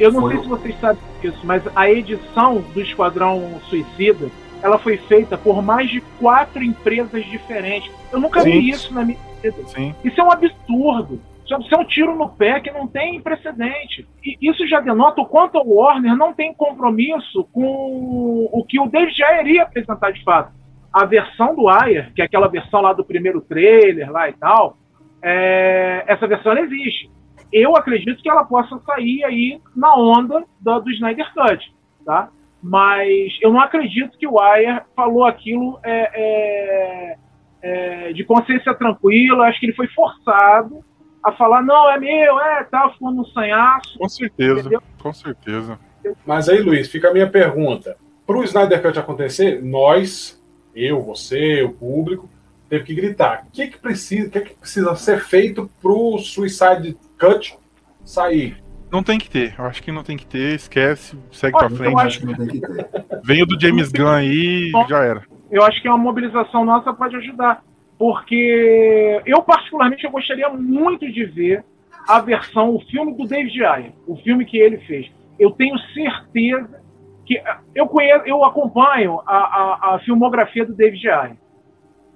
[0.00, 4.28] Eu não sei se vocês sabem disso, mas a edição do Esquadrão Suicida
[4.62, 7.90] ela foi feita por mais de quatro empresas diferentes.
[8.12, 8.50] Eu nunca Sim.
[8.52, 9.56] vi isso na minha vida.
[9.66, 9.94] Sim.
[10.04, 11.20] Isso é um absurdo.
[11.44, 14.06] Isso é- Isso é um tiro no pé que não tem precedente.
[14.24, 18.86] E isso já denota o quanto a Warner não tem compromisso com o que o
[18.86, 20.52] David já iria apresentar de fato.
[20.92, 24.76] A versão do Ayer, que é aquela versão lá do primeiro trailer lá e tal,
[25.22, 27.10] é, essa versão ela existe.
[27.52, 31.74] Eu acredito que ela possa sair aí na onda do, do Snyder Cut,
[32.04, 32.30] tá?
[32.62, 37.16] Mas eu não acredito que o Ayer falou aquilo é, é,
[37.62, 39.46] é, de consciência tranquila.
[39.46, 40.84] Acho que ele foi forçado
[41.22, 43.98] a falar, não, é meu, é tal, ficou no sanhaço.
[43.98, 44.82] Com certeza, Entendeu?
[45.00, 45.78] com certeza.
[46.26, 47.96] Mas aí, Luiz, fica a minha pergunta.
[48.26, 50.41] Para o Snyder Cut acontecer, nós,
[50.74, 52.28] eu, você, o público,
[52.68, 53.44] teve que gritar.
[53.48, 57.56] O que, que, precisa, o que, que precisa ser feito para o Suicide Cut
[58.04, 58.62] sair?
[58.90, 61.74] Não tem que ter, eu acho que não tem que ter, esquece, segue Olha, pra
[61.74, 62.06] eu frente.
[62.06, 62.86] acho que não tem que ter.
[63.24, 65.22] Veio do James Gunn aí, já era.
[65.50, 67.64] eu acho que uma mobilização nossa pode ajudar.
[67.98, 71.64] Porque eu, particularmente, eu gostaria muito de ver
[72.08, 75.10] a versão, o filme do David Ayer, o filme que ele fez.
[75.38, 76.81] Eu tenho certeza
[77.24, 77.40] que
[77.74, 81.36] eu conheço, eu acompanho a, a, a filmografia do David Ayer.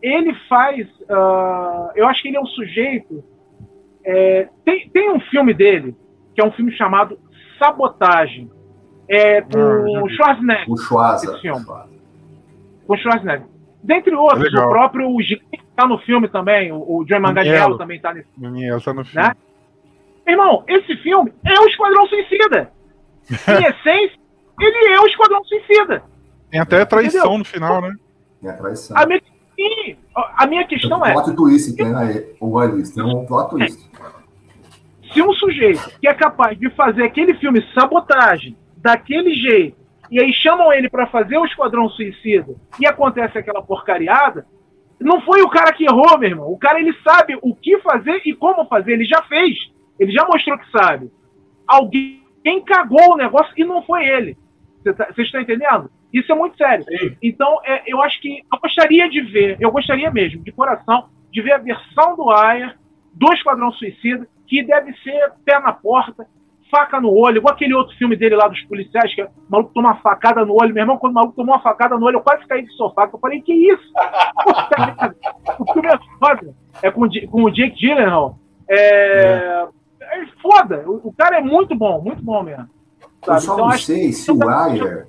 [0.02, 3.24] Ele faz, ah, eu acho que ele é um sujeito.
[4.04, 5.96] é, tem, tem um filme dele
[6.34, 7.18] que é um filme chamado
[7.59, 8.50] Sabotagem,
[9.09, 10.16] é com Ah, já vi.
[10.16, 10.70] Schwarzenegger.
[10.70, 11.38] O Schwarza.
[12.86, 13.46] Com Schwarzenegger.
[13.82, 14.66] Dentre outros, Legal.
[14.66, 15.38] o próprio Gil
[15.74, 18.28] tá no filme também, o, o John Manganiello também tá nesse
[18.84, 19.28] tá no filme.
[19.28, 19.34] né?
[20.26, 22.70] Irmão, esse filme é o Esquadrão Suicida.
[23.30, 24.18] Em essência,
[24.61, 26.02] ele é o Esquadrão Suicida.
[26.50, 27.38] Tem até traição Entendeu?
[27.38, 27.94] no final, né?
[28.42, 28.96] É a traição.
[28.96, 29.20] A minha,
[29.54, 33.90] sim, a minha questão é, plot twist tem aí, o Luiz, tem um plot twist.
[35.12, 39.76] se um sujeito que é capaz de fazer aquele filme sabotagem daquele jeito,
[40.11, 44.46] e aí chamam ele pra fazer o Esquadrão Suicida, e acontece aquela porcariada,
[45.00, 46.50] não foi o cara que errou, meu irmão.
[46.50, 49.54] O cara ele sabe o que fazer e como fazer, ele já fez.
[49.98, 51.11] Ele já mostrou que sabe.
[51.66, 52.22] Alguém
[52.64, 54.38] cagou o negócio e não foi ele.
[54.95, 55.91] Tá- Vocês estão entendendo?
[56.12, 56.84] Isso é muito sério.
[57.22, 61.43] Então, é, eu acho que eu gostaria de ver, eu gostaria mesmo, de coração, de
[61.43, 62.76] ver a versão do Ayer
[63.12, 66.26] do Esquadrão Suicida, que deve ser pé na porta,
[66.70, 69.91] faca no olho, igual aquele outro filme dele lá dos policiais, que o maluco toma
[69.91, 70.74] uma facada no olho.
[70.74, 73.07] Meu irmão, quando o maluco tomou uma facada no olho, eu quase caí de sofá.
[73.09, 73.93] que Eu falei, que isso?
[75.59, 76.55] o filme é foda.
[76.82, 78.39] É com, com o Jake Gyllenhaal.
[78.68, 79.66] É,
[80.03, 80.84] é foda.
[80.87, 82.68] O, o cara é muito bom, muito bom mesmo.
[83.27, 85.05] Eu só não sei se o Wire.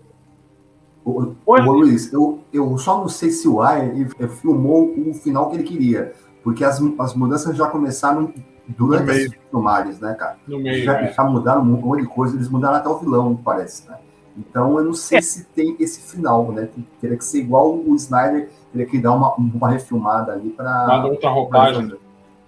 [1.06, 4.10] Ô, ô, Luiz, eu, eu só não sei se o Wire
[4.42, 6.14] filmou o final que ele queria.
[6.44, 8.34] Porque as, as mudanças já começaram
[8.68, 10.38] durante as filmagens, né, cara?
[10.48, 11.14] No meio, já, é.
[11.14, 13.98] já mudaram um monte de coisa, eles mudaram até o vilão, parece, né?
[14.38, 16.70] Então eu não sei se tem esse final, né?
[17.02, 20.86] Teria que ser igual o Snyder, teria que dar uma, uma refilmada ali para.
[20.86, 21.94] Dá outra roupagem.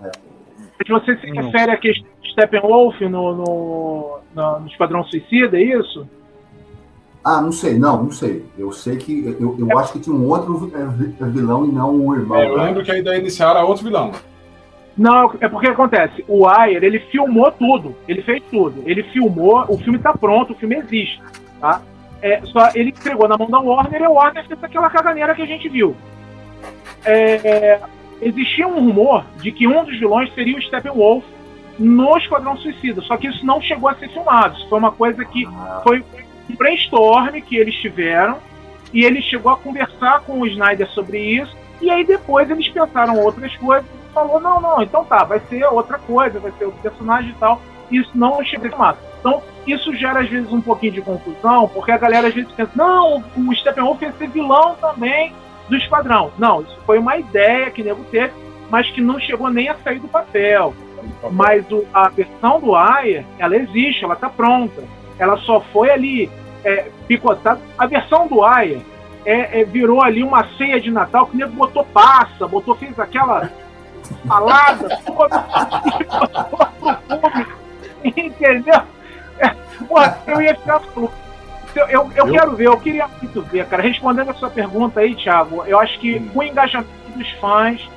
[0.02, 0.12] É.
[0.88, 1.80] Você se refere a
[2.32, 6.08] Steppenwolf no, no, no, no Esquadrão Suicida, é isso?
[7.24, 8.46] Ah, não sei, não, não sei.
[8.58, 9.36] Eu sei que.
[9.40, 12.38] Eu, eu acho que tinha um outro é, vilão e não o irmão.
[12.38, 14.12] É, eu lembro que a ideia inicial era outro vilão.
[14.98, 16.24] Não, é porque acontece.
[16.28, 17.96] O Ayer, ele filmou tudo.
[18.08, 18.84] Ele fez tudo.
[18.86, 21.22] Ele filmou, o filme tá pronto, o filme existe.
[21.60, 21.82] Tá?
[22.22, 25.42] É, só ele entregou na mão da Warner e a Warner fez aquela caganeira que
[25.42, 25.96] a gente viu.
[27.06, 27.80] É,
[28.22, 31.24] existia um rumor de que um dos vilões seria o Steppenwolf
[31.80, 34.58] no Esquadrão Suicida, só que isso não chegou a ser filmado.
[34.58, 35.48] Isso foi uma coisa que
[35.84, 36.04] foi
[36.50, 38.38] um brainstorm que eles tiveram
[38.94, 43.18] e ele chegou a conversar com o Snyder sobre isso e aí depois eles pensaram
[43.18, 46.82] outras coisas e falou não, não, então tá, vai ser outra coisa, vai ser outro
[46.82, 47.62] personagem e tal.
[47.90, 48.98] Isso não chegou a ser filmado.
[49.20, 52.72] Então, isso gera às vezes um pouquinho de confusão, porque a galera às vezes pensa,
[52.76, 55.34] não, o Steppenwolf ia ser vilão também
[55.68, 56.32] do Esquadrão.
[56.38, 58.34] Não, isso foi uma ideia que o nego teve,
[58.70, 60.74] mas que não chegou nem a sair do papel.
[61.32, 64.84] Mas o, a versão do Aya, ela existe, ela está pronta.
[65.18, 66.32] Ela só foi ali
[66.64, 67.60] é, picotada.
[67.78, 68.80] A versão do Aya
[69.26, 72.98] é, é, virou ali uma ceia de Natal que o nego botou passa, botou, fez
[73.00, 73.52] aquela
[74.28, 75.00] salada,
[78.04, 78.82] entendeu?
[79.88, 81.14] Porra, eu ia ficar maluco.
[81.76, 83.84] Eu, eu, eu, quero ver, eu queria muito ver, cara.
[83.84, 87.88] Respondendo a sua pergunta aí, Thiago, eu acho que com o engajamento dos fãs,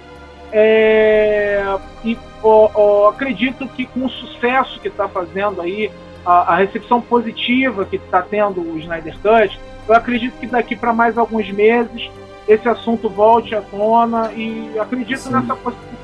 [0.53, 1.64] é,
[2.05, 5.90] e ó, ó, acredito que com o sucesso que está fazendo aí,
[6.24, 10.92] a, a, recepção positiva que está tendo o Snyder Cut, eu acredito que daqui para
[10.92, 12.11] mais alguns meses
[12.46, 15.32] esse assunto volte à tona e acredito Sim.
[15.32, 16.03] nessa possibilidade.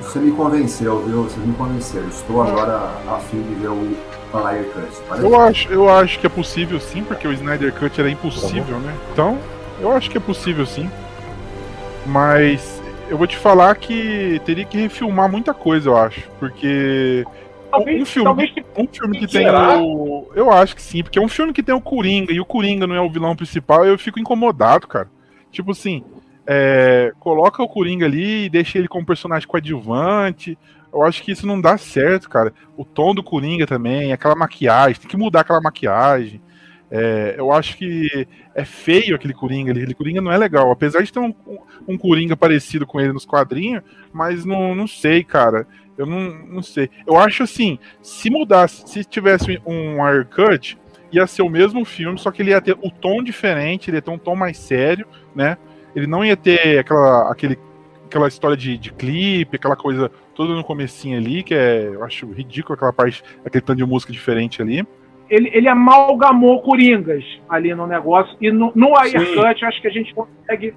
[0.00, 1.24] Você me convenceu, viu?
[1.24, 2.08] Você me convenceu.
[2.08, 3.96] Estou agora a fim de ver o
[4.32, 5.02] Snyder Cut.
[5.08, 5.26] Parece?
[5.26, 8.96] Eu acho, eu acho que é possível sim, porque o Snyder Cut era impossível, né?
[9.12, 9.38] Então,
[9.78, 10.90] eu acho que é possível sim.
[12.06, 12.79] Mas
[13.10, 16.30] eu vou te falar que teria que refilmar muita coisa, eu acho.
[16.38, 17.24] Porque.
[17.70, 20.30] Talvez, um filme, talvez um filme que tem o.
[20.34, 22.86] Eu acho que sim, porque é um filme que tem o Coringa e o Coringa
[22.86, 25.08] não é o vilão principal, eu fico incomodado, cara.
[25.52, 26.02] Tipo assim,
[26.46, 30.58] é, coloca o Coringa ali e deixa ele como personagem coadjuvante.
[30.92, 32.52] Eu acho que isso não dá certo, cara.
[32.76, 36.40] O tom do Coringa também, aquela maquiagem, tem que mudar aquela maquiagem.
[36.90, 39.80] É, eu acho que é feio aquele Coringa ali.
[39.80, 40.70] Aquele Coringa não é legal.
[40.70, 41.32] Apesar de ter um,
[41.86, 43.82] um Coringa parecido com ele nos quadrinhos,
[44.12, 45.66] mas não, não sei, cara.
[45.96, 46.90] Eu não, não sei.
[47.06, 50.78] Eu acho assim, se mudasse, se tivesse um haircut,
[51.12, 54.02] ia ser o mesmo filme, só que ele ia ter o tom diferente, ele ia
[54.02, 55.58] ter um tom mais sério, né?
[55.94, 57.58] Ele não ia ter aquela, aquele,
[58.06, 62.26] aquela história de, de clipe, aquela coisa toda no comecinho ali, que é, eu acho
[62.30, 64.86] ridículo aquela parte, aquele tanto de música diferente ali.
[65.30, 70.12] Ele, ele amalgamou Coringas ali no negócio, e no, no Aircut acho que a gente
[70.12, 70.74] consegue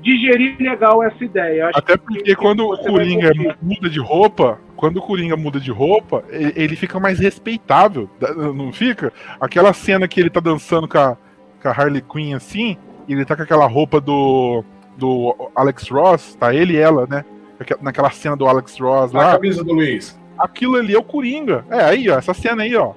[0.00, 1.70] digerir legal essa ideia.
[1.74, 6.24] Até porque que, quando o Coringa muda de roupa, quando o Coringa muda de roupa,
[6.30, 8.08] ele, ele, fica mais respeitável,
[8.54, 9.12] não fica?
[9.40, 11.16] Aquela cena que ele tá dançando com a,
[11.60, 12.76] com a Harley Quinn assim,
[13.06, 14.64] e ele tá com aquela roupa do,
[14.96, 17.24] do Alex Ross, tá ele e ela, né?
[17.80, 19.30] Naquela cena do Alex Ross lá.
[19.30, 20.18] A camisa do Luiz.
[20.38, 21.64] Aquilo ali é o Coringa.
[21.68, 22.92] É, aí, ó, essa cena aí, ó.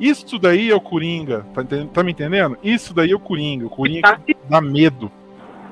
[0.00, 1.46] Isso daí é o Coringa.
[1.54, 2.58] Tá, tá me entendendo?
[2.62, 3.66] Isso daí é o Coringa.
[3.66, 5.10] O Coringa que dá medo.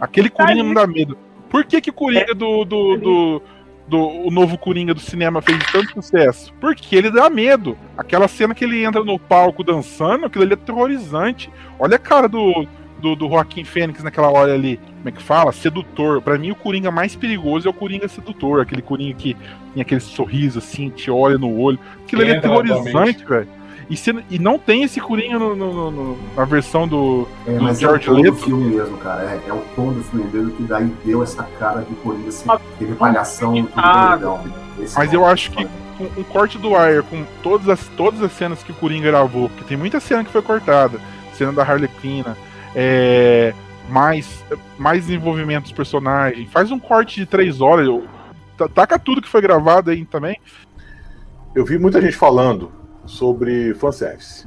[0.00, 1.16] Aquele Coringa não dá medo.
[1.48, 3.42] Por que, que o Coringa do, do, do,
[3.86, 6.52] do, o novo Coringa do cinema fez tanto sucesso?
[6.60, 7.76] Porque ele dá medo.
[7.96, 11.50] Aquela cena que ele entra no palco dançando, aquilo ali é terrorizante.
[11.78, 12.66] Olha a cara do,
[13.02, 15.52] do, do Joaquim Fênix naquela hora ali, como é que fala?
[15.52, 16.22] Sedutor.
[16.22, 18.60] Para mim, o Coringa mais perigoso é o Coringa sedutor.
[18.60, 19.36] Aquele Coringa que
[19.74, 21.78] tem aquele sorriso assim, te olha no olho.
[22.04, 23.48] Aquilo ali é terrorizante, velho.
[23.90, 27.62] E, se, e não tem esse Coringa no, no, no, na versão do, é, do
[27.62, 28.34] mas George é o tom Leto.
[28.34, 29.22] do filme mesmo, cara.
[29.24, 32.48] É, é, o tom do filme mesmo que daí deu essa cara de Coringa, assim,
[32.50, 34.44] aquele palhação, tudo Ah, legal.
[34.80, 38.22] Esse Mas tom eu acho que um, um corte do Wire com todas as, todas
[38.22, 40.98] as cenas que o Coringa gravou, porque tem muita cena que foi cortada,
[41.34, 42.24] cena da Harley Quinn,
[42.74, 43.52] é,
[43.90, 44.42] mais,
[44.78, 48.04] mais desenvolvimento dos personagens, faz um corte de três horas, eu-
[48.74, 50.38] taca tudo que foi gravado aí também.
[51.54, 52.70] Eu vi muita gente falando
[53.06, 54.46] sobre fanservice.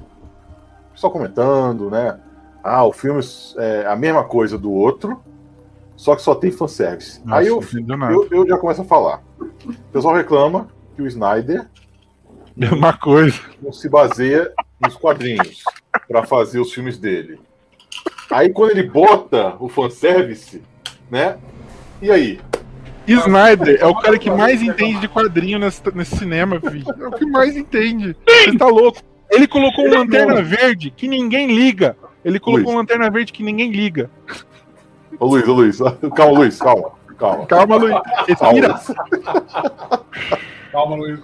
[0.93, 2.19] Só comentando, né?
[2.63, 3.21] Ah, o filme
[3.57, 5.21] é a mesma coisa do outro,
[5.95, 7.21] só que só tem fanservice.
[7.23, 7.61] Nossa, Aí eu,
[8.11, 9.21] eu, eu já começo a falar.
[9.39, 11.67] O pessoal reclama que o Snyder
[12.55, 13.39] Mesma coisa.
[13.61, 14.51] não se baseia
[14.81, 15.63] nos quadrinhos.
[16.07, 17.39] pra fazer os filmes dele.
[18.31, 20.63] Aí quando ele bota o fanservice,
[21.11, 21.37] né?
[22.01, 22.39] E aí?
[23.13, 26.85] Snyder é o cara que mais entende de quadrinho nesse, nesse cinema, filho.
[26.99, 28.15] É o que mais entende.
[28.27, 28.99] Você tá louco.
[29.31, 31.95] Ele colocou uma lanterna verde que ninguém liga.
[32.23, 34.09] Ele colocou uma lanterna verde que ninguém liga.
[35.19, 35.77] Ô Luiz, ô Luiz,
[36.15, 36.91] calma, Luiz, calma.
[37.17, 37.95] Calma, calma Luiz.
[38.27, 38.79] Respira.
[40.71, 41.19] Calma, Luiz.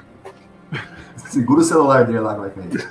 [1.16, 2.90] Segura o celular dele lá, vai cair.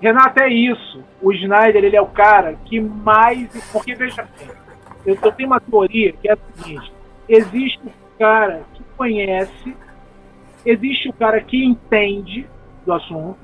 [0.00, 1.02] Renato, é isso.
[1.20, 3.48] O Snyder, ele é o cara que mais.
[3.72, 4.48] Porque, veja bem,
[5.04, 6.92] eu, eu tenho uma teoria que é a seguinte:
[7.28, 9.76] existe o cara que conhece,
[10.64, 12.46] existe o cara que entende
[12.84, 13.38] do assunto,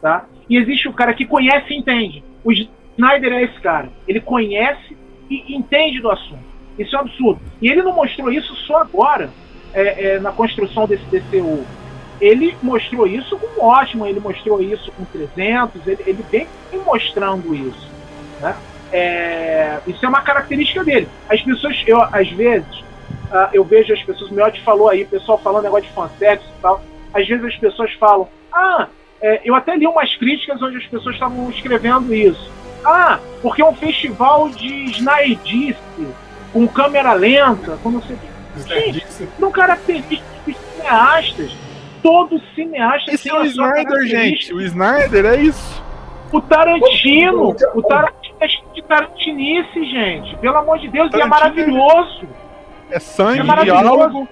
[0.00, 0.26] tá?
[0.48, 2.24] E existe o cara que conhece e entende.
[2.44, 3.90] O Snyder é esse cara.
[4.06, 4.96] Ele conhece
[5.28, 6.48] e entende do assunto.
[6.78, 7.40] Isso é um absurdo.
[7.60, 9.30] E ele não mostrou isso só agora,
[9.74, 11.64] é, é, na construção desse DCU.
[12.20, 16.46] Ele mostrou isso com ótimo, ele mostrou isso com 300, ele, ele vem
[16.84, 17.88] mostrando isso.
[18.40, 18.56] Né?
[18.92, 21.08] É, isso é uma característica dele.
[21.28, 22.80] As pessoas, eu, às vezes,
[23.30, 26.48] uh, eu vejo as pessoas, o Miotti falou aí, o pessoal falando negócio de fanservice
[26.48, 26.82] e tal.
[27.12, 28.88] Às vezes as pessoas falam, ah,
[29.20, 32.50] é, eu até li umas críticas onde as pessoas estavam escrevendo isso.
[32.84, 35.78] Ah, porque é um festival de Snaidice,
[36.52, 39.28] com câmera lenta, com não sei o que.
[39.38, 41.56] Não características dos cineastas.
[42.02, 44.54] Todo cineasta Esse é o Snyder, gente.
[44.54, 45.82] O Snyder é isso.
[46.32, 50.36] O Tarantino, o Tarantino de Tarantinice, gente.
[50.36, 52.28] Pelo amor de Deus, e é maravilhoso.
[52.90, 54.28] É sangue, é maravilhoso.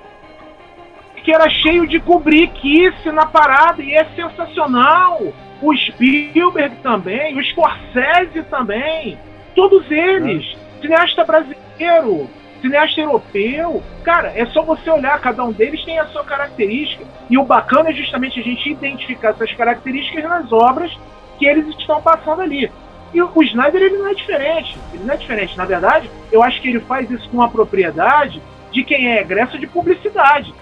[1.24, 5.20] Que era cheio de cubriquice na parada e é sensacional.
[5.60, 9.18] O Spielberg também, o Scorsese também.
[9.54, 10.54] Todos eles.
[10.54, 10.80] É.
[10.80, 12.28] Cineasta brasileiro,
[12.60, 13.82] cineasta europeu.
[14.04, 17.04] Cara, é só você olhar, cada um deles tem a sua característica.
[17.28, 20.96] E o bacana é justamente a gente identificar essas características nas obras
[21.38, 22.70] que eles estão passando ali.
[23.12, 24.78] E o Snyder ele não é diferente.
[24.92, 25.56] Ele não é diferente.
[25.56, 28.42] Na verdade, eu acho que ele faz isso com a propriedade
[28.72, 30.54] de quem é egresso de publicidade.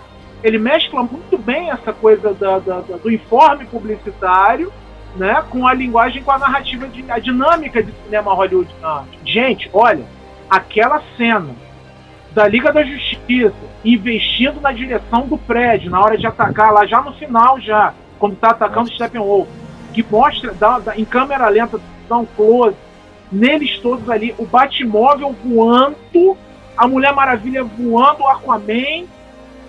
[0.42, 4.72] Ele mescla muito bem essa coisa da, da, da, do informe publicitário
[5.16, 8.68] né, com a linguagem, com a narrativa, de, a dinâmica de cinema Hollywood.
[9.24, 10.04] Gente, olha,
[10.50, 11.54] aquela cena
[12.32, 17.00] da Liga da Justiça investindo na direção do prédio na hora de atacar lá, já
[17.00, 19.48] no final, já, quando tá atacando o Steppenwolf,
[19.92, 22.76] que mostra dá, dá, em câmera lenta, dá um close,
[23.30, 26.36] neles todos ali, o Batmóvel voando,
[26.76, 29.04] a Mulher Maravilha voando, o Aquaman,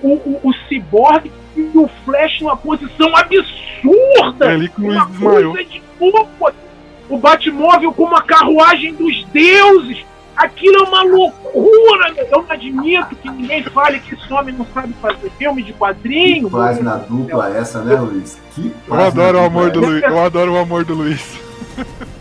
[0.02, 4.46] o, o, o Cyborg e o Flash numa posição absurda!
[4.46, 5.54] É ali que uma desmaiou.
[5.54, 6.52] coisa de louco!
[7.08, 10.06] O Batmóvel com uma carruagem dos deuses!
[10.36, 12.14] Aquilo é uma loucura!
[12.18, 16.50] Eu não admito que ninguém fale que esse homem não sabe fazer filme de quadrinho.
[16.50, 18.38] Que página dupla essa, né, Luiz?
[18.54, 20.04] Que eu adoro o amor do Luiz.
[20.04, 21.40] Eu adoro o amor do Luiz.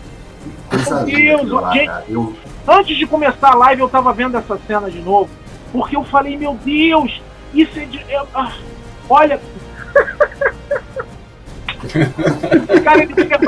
[1.07, 2.35] Meu Deus, gente, eu...
[2.67, 5.31] antes de começar a live eu tava vendo essa cena de novo,
[5.73, 7.21] porque eu falei, meu Deus,
[7.53, 8.05] isso é de.
[8.35, 8.53] Ah,
[9.09, 9.41] olha.
[12.83, 13.39] cara, ele tinha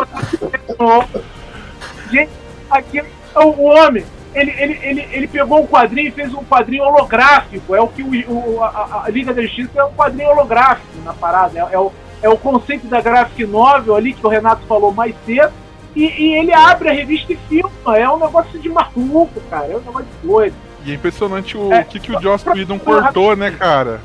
[2.10, 2.30] Gente,
[2.70, 3.02] aqui
[3.34, 4.04] o homem
[4.36, 7.74] ele, ele, ele, ele pegou um quadrinho e fez um quadrinho holográfico.
[7.74, 11.14] É o que o, o a, a, Liga da Justiça é um quadrinho holográfico na
[11.14, 11.58] parada.
[11.58, 15.14] É, é, o, é o conceito da graphic novel ali que o Renato falou mais
[15.24, 15.52] cedo.
[15.96, 17.96] E, e ele abre a revista e filma.
[17.96, 19.66] É um negócio de maluco, cara.
[19.66, 20.54] É um negócio de doido.
[20.84, 24.00] E é impressionante o é, que, que o Joss Whedon cortou, né, cara?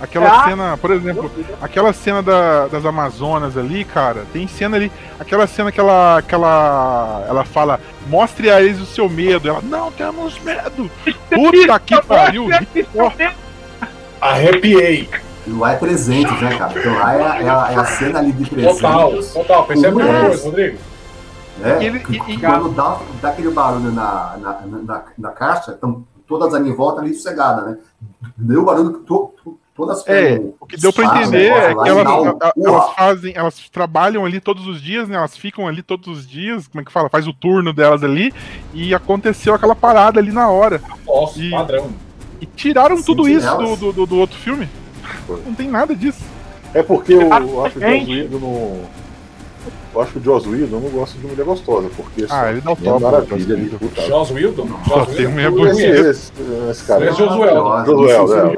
[0.00, 0.48] Aquela é.
[0.48, 5.70] cena, por exemplo, aquela cena da, das Amazonas ali, cara, tem cena ali, aquela cena
[5.70, 7.78] que ela, que ela, ela fala,
[8.08, 9.48] mostre a eles o seu medo.
[9.48, 10.90] Ela, não temos medo.
[11.28, 12.48] Puta que pariu.
[14.20, 15.08] Arrepiei.
[15.46, 16.72] E lá é presente, né, cara?
[16.78, 18.80] Então lá é, a, é a, é a cena ali de presente.
[18.80, 19.64] Total, total.
[19.66, 20.78] Percebe uma coisa, Rodrigo.
[21.62, 26.04] É, ele, que, e, quando dá, dá aquele barulho na, na, na, na caixa, estão
[26.26, 27.78] todas ali em volta ali sossegadas, né?
[28.36, 32.06] Deu barulho to, to, todas É, o que deu para entender é que elas,
[32.56, 35.16] elas, fazem, elas trabalham ali todos os dias, né?
[35.16, 37.08] Elas ficam ali todos os dias, como é que fala?
[37.08, 38.32] Faz o turno delas ali
[38.72, 40.80] e aconteceu aquela parada ali na hora.
[41.06, 41.90] Nossa, e, padrão.
[42.40, 44.68] E tiraram Sim, tudo isso do, do, do, outro filme.
[45.44, 46.24] Não tem nada disso.
[46.72, 48.99] É porque eu acho que o não
[49.92, 52.72] eu acho que o Joss Whedon não gosto de mulher gostosa, porque ah, ele dá
[52.72, 53.02] o top.
[53.02, 54.02] Maravilha ali, puta.
[54.02, 54.68] Joss Whedon?
[54.86, 55.78] Só tem mulher bonita.
[55.80, 56.32] Esse,
[56.70, 57.04] esse cara.
[57.06, 57.84] Esse é Josuel.
[57.84, 58.54] Josuel,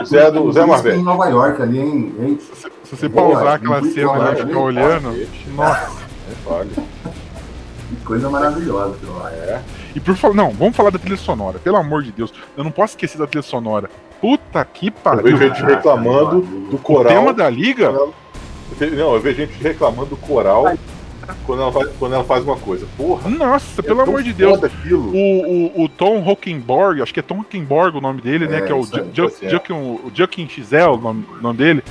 [0.00, 0.04] é.
[0.04, 0.96] Zé do Zé Marvel.
[0.96, 2.38] em Nova York ali, hein?
[2.84, 5.90] Se você pausar aquela cena ali e ficar olhando, nossa.
[6.28, 6.70] É vale.
[7.88, 8.96] Que coisa maravilhosa.
[9.32, 9.60] É.
[9.94, 12.32] E por favor, não, vamos falar da trilha sonora, pelo amor de Deus.
[12.56, 13.88] Eu não posso esquecer da trilha sonora.
[14.20, 15.26] Puta que pariu.
[15.26, 17.12] Eu vejo gente reclamando do coral.
[17.12, 17.94] O tema da liga
[18.80, 20.76] Não, eu vejo gente reclamando do coral
[21.44, 22.86] quando ela faz, quando ela faz uma coisa.
[22.96, 23.28] Porra.
[23.30, 24.62] Nossa, é pelo amor de Deus.
[24.62, 25.12] aquilo.
[25.12, 28.58] O, o, o Tom Hockenborg, acho que é Tom Hockenborg o nome dele, né?
[28.58, 28.84] É, Que é o.
[28.84, 30.98] Jukin o Jukin Xel, o
[31.40, 31.82] nome, dele.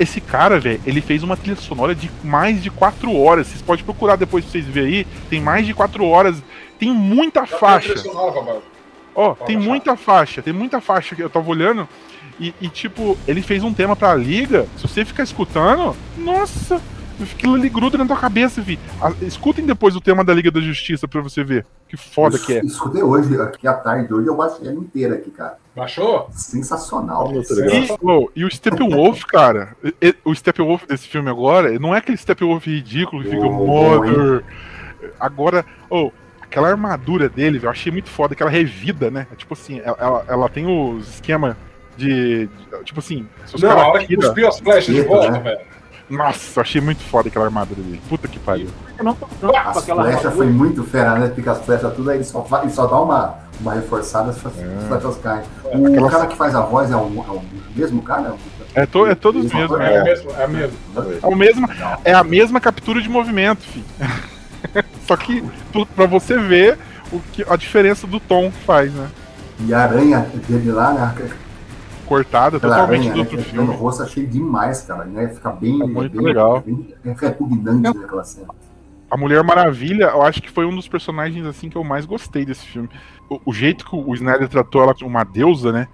[0.00, 3.46] Esse cara, velho, ele fez uma trilha sonora de mais de 4 horas.
[3.48, 5.06] Vocês podem procurar depois pra vocês verem aí.
[5.28, 6.42] Tem mais de 4 horas.
[6.78, 7.94] Tem muita faixa.
[9.14, 11.88] Ó, tem muita faixa, tem muita faixa que eu tava olhando.
[12.40, 14.66] E, e, tipo, ele fez um tema pra liga.
[14.76, 16.80] Se você ficar escutando, nossa,
[17.20, 18.78] aquilo ali gruda na tua cabeça, vi.
[19.22, 21.64] Escutem depois o tema da Liga da Justiça pra você ver.
[21.88, 22.60] Que foda que é.
[22.64, 25.56] Escutei hoje, aqui à tarde, hoje eu baixei ela inteira aqui, cara.
[25.76, 26.28] Baixou?
[26.32, 27.32] Sensacional.
[27.32, 31.98] E, oh, e o Steppenwolf, cara, e- e- o Steppenwolf desse filme agora, não é
[31.98, 34.44] aquele Steppenwolf ridículo que fica Oh, Mother.
[35.20, 36.10] Agora, oh,
[36.42, 39.26] aquela armadura dele, eu achei muito foda, aquela revida, né?
[39.32, 41.56] É Tipo assim, ela, ela- ela tem os esquema
[41.96, 43.26] de, de- Tipo assim,
[43.60, 45.38] Não, a hora que tira- cuspiu as flechas de volta, né?
[45.40, 45.60] velho.
[46.10, 48.00] Nossa, eu achei muito foda aquela armadura dele.
[48.08, 48.68] Puta que pariu.
[48.98, 49.26] Eu não tô
[49.56, 51.32] As flechas foi muito fera, né?
[51.34, 54.38] Fica as flechas tudo aí, ele só, fa- ele só dá uma, uma reforçada, as
[54.38, 55.42] flechas caem.
[55.64, 57.42] O Aquela- cara que faz a voz é o, é o
[57.74, 58.34] mesmo cara?
[58.74, 59.74] É, to, é todos Mesmo mesmo.
[59.76, 59.80] ator?
[59.86, 60.76] É É, mesmo, é mesmo.
[61.22, 61.68] é, o mesmo,
[62.04, 63.84] é a mesma captura de movimento, filho.
[65.06, 65.42] Só que
[65.96, 66.78] pra você ver
[67.12, 69.08] o que, a diferença do tom que faz, né?
[69.60, 71.14] E a aranha dele lá, né?
[72.04, 73.22] Cortada Aquela totalmente aranha, do né?
[73.38, 73.74] outro filme.
[73.74, 75.04] rosto, achei demais, cara.
[75.04, 75.28] Né?
[75.28, 76.60] Fica bem, É muito bem, legal.
[76.60, 78.48] bem repugnante naquela cena.
[79.10, 82.44] A Mulher Maravilha, eu acho que foi um dos personagens assim que eu mais gostei
[82.44, 82.88] desse filme.
[83.30, 85.88] O, o jeito que o Snyder tratou ela como uma deusa, né?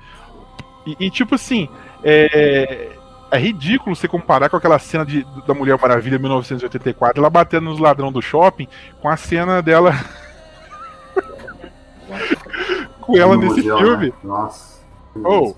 [0.87, 1.69] E, e, tipo assim,
[2.03, 2.89] é,
[3.31, 7.79] é ridículo você comparar com aquela cena de, da Mulher Maravilha 1984, ela batendo nos
[7.79, 8.67] ladrão do shopping,
[9.03, 9.93] com a cena dela.
[13.01, 14.07] com ela nesse filme.
[14.07, 14.13] né?
[14.25, 14.81] Nossa.
[15.25, 15.55] Oh,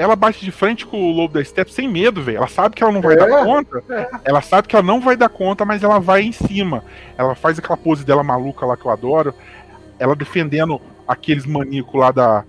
[0.00, 2.38] ela bate de frente com o lobo da Step sem medo, velho.
[2.38, 3.82] Ela sabe que ela não vai É, dar conta.
[4.24, 6.82] Ela sabe que ela não vai dar conta, mas ela vai em cima.
[7.18, 9.34] Ela faz aquela pose dela maluca lá que eu adoro.
[9.98, 12.44] Ela defendendo aqueles maníacos lá da,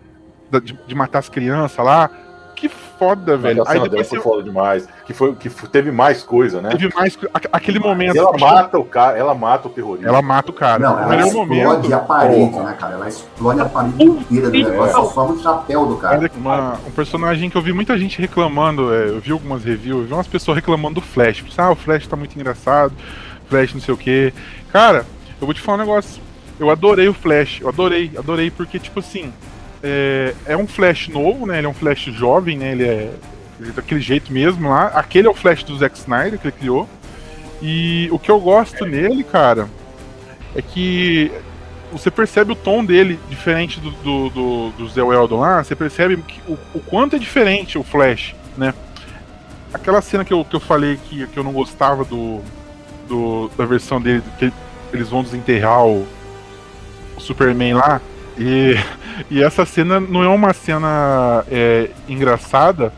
[0.50, 2.10] da- de, de matar as crianças lá.
[2.62, 3.58] Que foda, velho.
[3.58, 4.88] Mas a cena dela depois foi você- foda demais.
[5.04, 6.70] Que, foi, que teve mais coisa, né?
[6.70, 7.18] teve mais
[7.52, 8.16] aquele momento.
[8.16, 10.08] Ela mata o cara, ela mata o terrorista.
[10.08, 10.78] Ela mata o cara.
[10.78, 11.94] Não, ela primeiro explode momento.
[11.94, 12.64] a parede, Porra.
[12.66, 12.94] né, cara?
[12.94, 16.30] Ela explode a parede inteira do negócio, só sobra o chapéu do cara.
[16.38, 20.08] Uma- um personagem que eu vi muita gente reclamando, é, eu vi algumas reviews, eu
[20.08, 21.44] vi umas pessoas reclamando do Flash.
[21.58, 22.94] Ah, o Flash tá muito engraçado,
[23.50, 24.32] Flash não sei o que.
[24.72, 25.04] Cara,
[25.42, 26.22] eu vou te falar um negócio.
[26.60, 29.34] Eu adorei o Flash, eu adorei, adorei, porque, tipo assim,
[29.84, 31.58] é, é um Flash novo, né?
[31.58, 32.72] Ele é um Flash jovem, né?
[32.72, 33.12] Ele é,
[33.60, 34.88] ele daquele jeito mesmo lá.
[34.88, 36.90] Aquele é o Flash do Zack Snyder que ele criou.
[37.62, 39.70] E o que eu gosto nele, cara,
[40.56, 41.32] é que
[41.92, 46.18] você percebe o tom dele diferente do, do, do, do Zé Weldon lá, você percebe
[46.18, 48.74] que, o, o quanto é diferente o Flash, né?
[49.74, 52.42] Aquela cena que eu, que eu falei que, que eu não gostava do,
[53.08, 54.52] do da versão dele, que
[54.92, 56.08] eles vão desenterrar o,
[57.16, 58.02] o Superman lá,
[58.42, 58.76] e,
[59.30, 62.92] e essa cena não é uma cena é, engraçada,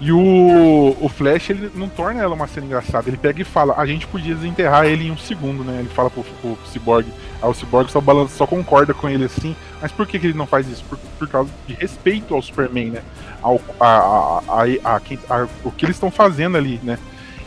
[0.00, 3.08] e o, o Flash ele não torna ela uma cena engraçada.
[3.08, 5.78] Ele pega e fala: a gente podia desenterrar ele em um segundo, né?
[5.78, 7.06] Ele fala pro, pro Cyborg.
[7.40, 9.54] Aí o Cyborg só, balança, só concorda com ele assim.
[9.80, 10.84] Mas por que, que ele não faz isso?
[10.88, 13.02] Por, por causa de respeito ao Superman, né?
[13.40, 16.98] Ao, a, a, a, o que eles estão fazendo ali, né?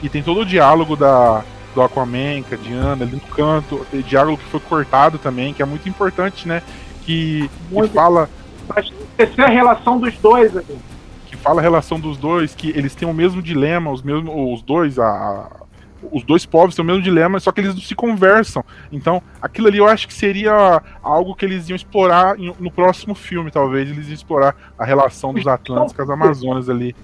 [0.01, 3.85] E tem todo o diálogo da, do Aquaman, com a Diana ali no canto.
[4.07, 6.63] Diálogo que foi cortado também, que é muito importante, né?
[7.05, 8.29] Que, que fala
[9.17, 10.77] Essa é a relação dos dois ali.
[11.27, 14.61] que fala a relação dos dois, que eles têm o mesmo dilema, os mesmos, os
[14.63, 15.51] dois, a,
[16.11, 18.63] os dois povos têm o mesmo dilema, só que eles não se conversam.
[18.91, 23.51] Então, aquilo ali eu acho que seria algo que eles iam explorar no próximo filme,
[23.51, 26.95] talvez eles iam explorar a relação dos Atlantes com as Amazonas ali.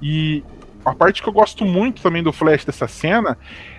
[0.00, 0.42] E
[0.84, 3.38] a parte que eu gosto muito também do Flash dessa cena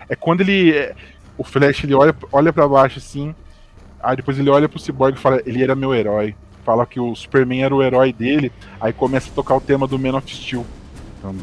[0.09, 0.95] é quando ele é,
[1.37, 3.35] o Flash ele olha olha para baixo assim,
[4.03, 6.35] aí depois ele olha pro Cyborg e fala, ele era meu herói.
[6.65, 9.99] Fala que o Superman era o herói dele, aí começa a tocar o tema do
[9.99, 10.65] Man of Steel.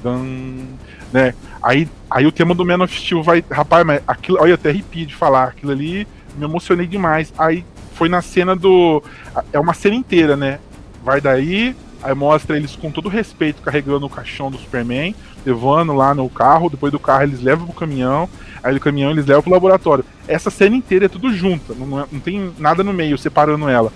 [0.03, 0.67] Dun,
[1.13, 1.35] né?
[1.63, 3.43] Aí, aí o tema do Man of Steel vai.
[3.51, 4.39] Rapaz, mas aquilo.
[4.41, 5.45] Olha, eu até arrepio de falar.
[5.45, 6.07] Aquilo ali
[6.37, 7.33] me emocionei demais.
[7.39, 9.03] Aí foi na cena do.
[9.53, 10.59] É uma cena inteira, né?
[11.03, 15.15] Vai daí, aí mostra eles com todo respeito carregando o caixão do Superman,
[15.47, 16.69] levando lá no carro.
[16.69, 18.29] Depois do carro eles levam pro caminhão.
[18.63, 20.05] Aí do caminhão eles levam pro laboratório.
[20.29, 23.69] Essa cena inteira é tudo junta, não, não é- não tem nada no meio separando
[23.69, 23.93] ela.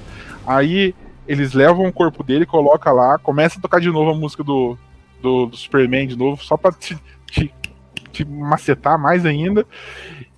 [0.47, 0.95] Aí
[1.27, 4.77] eles levam o corpo dele, coloca lá, começa a tocar de novo a música do,
[5.23, 6.99] do, do Superman de novo, só pra te,
[7.31, 7.53] te,
[8.13, 9.67] te macetar mais ainda.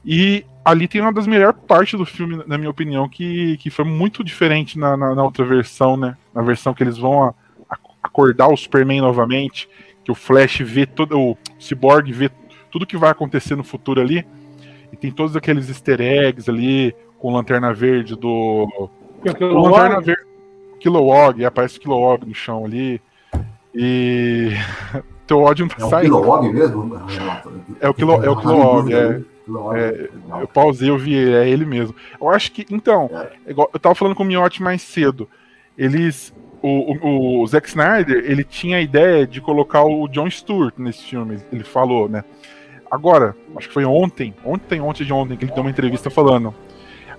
[0.05, 3.85] E ali tem uma das melhores partes do filme, na minha opinião, que, que foi
[3.85, 6.17] muito diferente na, na, na outra versão, né?
[6.35, 7.35] Na versão que eles vão a-
[7.71, 9.69] a- acordar o Superman novamente,
[10.05, 11.19] que o Flash vê todo.
[11.19, 12.31] O Cyborg vê
[12.77, 14.27] tudo que vai acontecer no futuro ali.
[14.93, 18.91] E tem todos aqueles easter eggs ali, com lanterna verde do.
[19.23, 19.71] Kilowog?
[19.73, 20.23] Lanterna verde.
[20.79, 23.01] Kilowog, aparece Kilowog no chão ali.
[23.75, 24.51] E.
[25.27, 26.21] Teu ódio não tá É o saindo.
[26.21, 27.01] Kilowog mesmo?
[27.81, 29.23] É o, Kilo, é o Kilowog, é.
[29.75, 30.11] É,
[30.43, 31.95] eu pausei, eu vi, é ele mesmo.
[32.21, 33.09] Eu acho que, então,
[33.47, 35.29] é igual- eu tava falando com o Miotti mais cedo.
[35.79, 36.33] Eles.
[36.63, 41.05] O, o, o Zack Snyder, ele tinha a ideia de colocar o John Stewart nesse
[41.05, 42.25] filme, ele falou, né?
[42.91, 46.55] Agora, acho que foi ontem, ontem, ontem de ontem, que ele deu uma entrevista falando.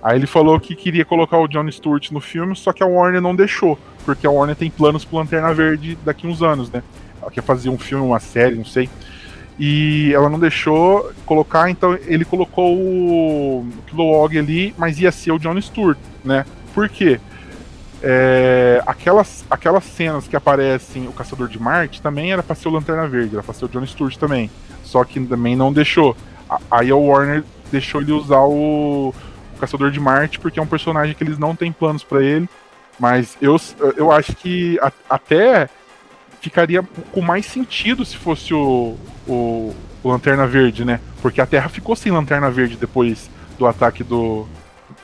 [0.02, 3.20] Aí ele falou que queria colocar o John Stewart no filme, só que a Warner
[3.20, 6.82] não deixou, porque a Warner tem planos pro Lanterna Verde daqui uns anos, né?
[7.20, 8.88] Ela quer fazer um filme, uma série, não sei.
[9.58, 15.38] E ela não deixou colocar, então ele colocou o Kilowog ali, mas ia ser o
[15.38, 16.46] John Stewart, né?
[16.72, 17.20] Por quê?
[18.02, 22.70] É, aquelas, aquelas cenas que aparecem o Caçador de Marte também era pra ser o
[22.72, 24.50] Lanterna Verde, era pra ser o John Stewart também.
[24.84, 26.16] Só que também não deixou.
[26.70, 31.14] Aí a Warner deixou ele usar o, o Caçador de Marte, porque é um personagem
[31.14, 32.48] que eles não têm planos pra ele.
[32.98, 33.56] Mas eu,
[33.96, 35.68] eu acho que a- até
[36.40, 36.82] ficaria
[37.12, 38.96] com mais sentido se fosse o,
[39.26, 41.00] o, o Lanterna Verde, né?
[41.20, 43.28] Porque a Terra ficou sem Lanterna Verde depois
[43.58, 44.46] do ataque do,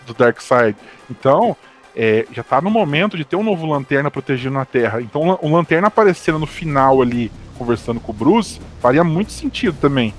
[0.06, 0.76] do Darkseid.
[1.10, 1.56] Então,
[1.96, 5.00] é, já tá no momento de ter um novo Lanterna protegendo a Terra.
[5.00, 10.12] Então, o Lanterna aparecendo no final ali, conversando com o Bruce, faria muito sentido também,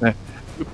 [0.00, 0.14] né?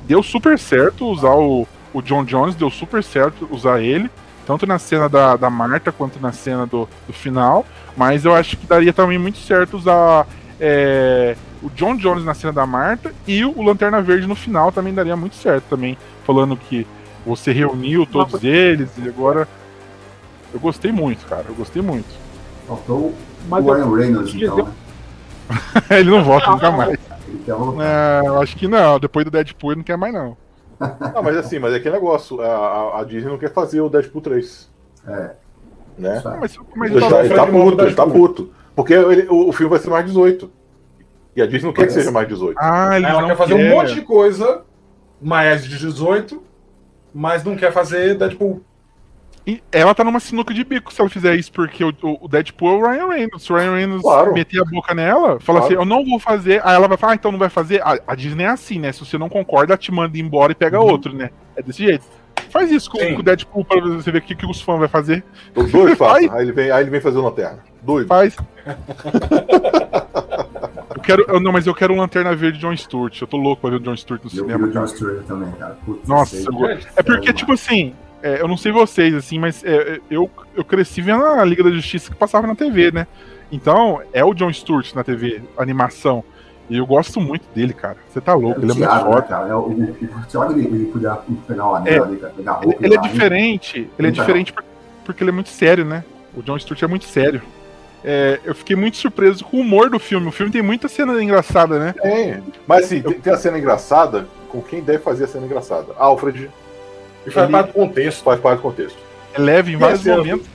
[0.06, 4.10] Deu super certo usar o, o John Jones, deu super certo usar ele,
[4.46, 8.56] tanto na cena da, da Marta quanto na cena do, do final, mas eu acho
[8.56, 10.26] que daria também muito certo usar
[10.60, 14.94] é, o John Jones na cena da Marta e o Lanterna Verde no final também
[14.94, 16.86] daria muito certo também, falando que
[17.26, 19.48] você reuniu todos eles e agora
[20.54, 22.08] eu gostei muito, cara, eu gostei muito.
[22.66, 23.12] Faltou
[23.48, 24.72] Mas o Ryan Reynolds, então, né?
[25.98, 26.98] ele não volta nunca mais.
[27.28, 27.52] Ele quer.
[27.52, 30.36] É, eu acho que não, depois do Deadpool ele não quer mais não.
[30.80, 32.40] Não, mas assim, mas é aquele negócio.
[32.40, 34.70] A, a- a Disney não quer fazer o Deadpool 3.
[35.06, 35.30] É.
[35.98, 36.22] Né?
[36.40, 38.50] Mas, mas Ele eu tá, ele tá puto, ele tá puto.
[38.74, 40.50] Porque ele- o, o filme vai ser mais 18.
[41.36, 42.56] E a Disney não quer que seja mais 18.
[42.60, 43.72] Ah, eles Ela não quer fazer um querem.
[43.72, 44.62] monte de coisa
[45.20, 46.42] mais de 18,
[47.14, 48.60] mas não quer fazer Deadpool.
[49.46, 52.70] E ela tá numa sinuca de bico se ela fizer isso, porque o, o- Deadpool
[52.70, 53.42] é o Ryan Reynolds.
[53.42, 54.32] Se o Ryan Reynolds Claro.
[54.32, 55.64] meter a boca nela, fala Claro.
[55.64, 56.62] assim, eu não vou fazer.
[56.66, 57.82] Aí ela vai falar, ah, então não vai fazer.
[57.82, 58.90] A, a Disney é assim, né?
[58.90, 61.28] Se você não concorda, te manda embora e pega outro, né?
[61.56, 62.06] É desse jeito.
[62.48, 64.88] Faz isso com, com o Deadpool pra você ver o que, que os fãs vão
[64.88, 65.22] fazer.
[65.54, 66.30] Os dois fazem.
[66.32, 67.58] Aí ele vem, aí ele vem fazer o Lanterna.
[67.82, 68.06] Doido.
[68.08, 68.34] Faz.
[70.96, 71.24] eu quero.
[71.28, 73.20] eu- não, mas eu quero um Lanterna Verde John Stewart.
[73.20, 74.66] Eu tô louco pra ver o John Stewart no Eu cinema.
[74.66, 74.86] vi o John.
[74.86, 75.76] Stewart também, cara.
[75.84, 77.94] Putz, Nossa, eu go- é porque, tipo assim,
[78.24, 81.70] é, eu não sei vocês, assim, mas é, eu, eu cresci vendo a Liga da
[81.70, 83.06] Justiça que passava na TV, né?
[83.52, 86.24] Então, é o John Stewart na TV, animação.
[86.70, 87.98] E eu gosto muito dele, cara.
[88.10, 89.22] Você tá louco, ele é muito né, foda.
[89.22, 89.48] cara?
[89.48, 92.52] É o, o, o Thiago, ele, ele podia pegar o É, anel ali, cara, pegar
[92.52, 92.82] a Ele, roupa.
[92.82, 93.02] e ele é hein?
[93.12, 94.24] diferente, ele é Então.
[94.24, 94.64] diferente por-
[95.04, 96.02] porque ele é muito sério, né?
[96.34, 97.42] O John Stewart é muito sério.
[98.02, 100.26] É, eu fiquei muito surpreso com o humor do filme.
[100.26, 101.94] O filme tem muita cena engraçada, né?
[102.00, 102.42] Tem.
[102.66, 105.88] Mas assim, tem, tem a cena engraçada com quem deve fazer a cena engraçada.
[105.98, 106.50] Alfred.
[107.26, 108.22] E faz Ele- parte do contexto.
[108.22, 108.98] Faz parte do contexto.
[109.32, 110.46] É leve em Tem vários as cenas momentos.
[110.46, 110.54] do-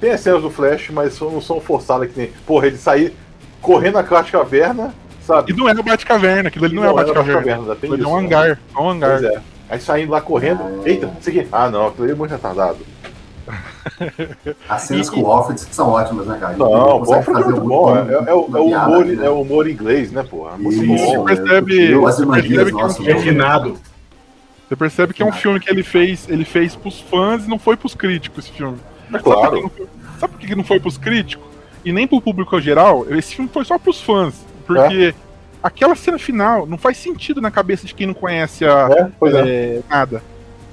[0.00, 2.30] tem as cenas do Flash, mas são- não são forçadas que nem.
[2.46, 3.14] Porra, ele sair
[3.60, 5.52] correndo na caverna, sabe?
[5.52, 7.76] E não é o Batcaverna, aquilo ali não, é o Batcaverna.
[7.76, 8.26] tem é um né?
[8.26, 9.18] hangar, é um hangar.
[9.20, 9.40] Pois é.
[9.68, 10.82] Aí saindo lá correndo.
[10.84, 11.46] Eita, isso aqui.
[11.52, 12.78] Ah, não, aquilo ali é muito retardado.
[14.68, 16.56] As cenas E- com o Alfred são ótimas, né, cara?
[16.56, 16.66] Não,
[17.02, 17.96] o é muito bom.
[17.96, 19.26] É, é- é o, é piada, humor, né?
[19.26, 20.56] é o humor inglês, né, porra?
[20.56, 21.24] Muito Isso, bom.
[21.24, 21.34] né?
[21.36, 22.84] percebe- Eu, as você magias, percebe que é
[23.14, 23.76] um Refinado.
[24.70, 27.58] Você percebe que é um filme que ele fez, ele fez pros fãs e não
[27.58, 28.78] foi pros críticos esse filme.
[29.12, 29.42] É claro.
[29.50, 29.88] Sabe por que não foi,
[30.20, 31.44] sabe por que não foi pros críticos?
[31.84, 33.04] E nem pro público geral?
[33.10, 34.46] Esse filme foi só pros fãs.
[34.64, 35.12] Porque
[35.60, 39.48] aquela cena final não faz sentido na cabeça de quem não conhece a, É, é.
[39.78, 40.22] é, nada.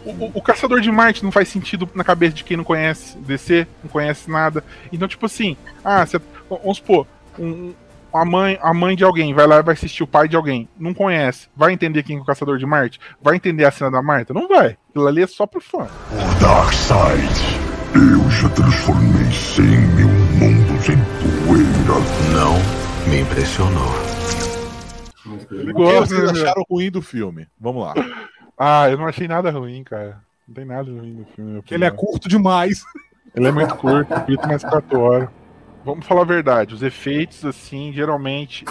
[0.05, 3.65] O, o- Caçador de Marte não faz sentido na cabeça de quem não conhece DC,
[3.83, 4.63] não conhece nada.
[4.93, 7.07] Então, tipo assim, ah, você- vamos supor,
[7.39, 7.73] um-
[8.13, 10.67] a, mãe, a mãe de alguém vai lá e vai assistir o pai de alguém,
[10.77, 12.99] não conhece, vai entender quem é o Caçador de Marte?
[13.21, 14.33] Vai entender a cena da Marta?
[14.33, 14.77] Não vai.
[14.89, 15.87] Aquilo ali é só pro fã.
[16.41, 17.59] Darkseid,
[17.95, 20.97] eu já transformei 100 mil mundos em
[21.45, 21.67] poeira.
[22.33, 22.55] Não
[23.09, 24.17] me impressionou.
[25.25, 26.41] O que vocês né?
[26.41, 27.47] acharam ruim do filme?
[27.59, 27.93] Vamos lá.
[28.57, 30.19] Ah, eu não achei nada ruim, cara.
[30.47, 31.63] Não tem nada ruim no filme.
[31.69, 32.83] Ele é curto demais.
[33.35, 35.29] Ele é muito curto, curto mais 4 horas.
[35.87, 38.65] Vamos falar a verdade, os efeitos, assim, geralmente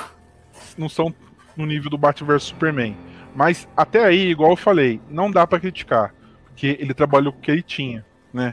[0.76, 1.14] não são
[1.56, 2.94] no nível do Batman vs Superman.
[3.34, 6.14] Mas até aí, igual eu falei, não dá pra criticar.
[6.44, 8.52] Porque ele trabalhou com o que ele tinha, né?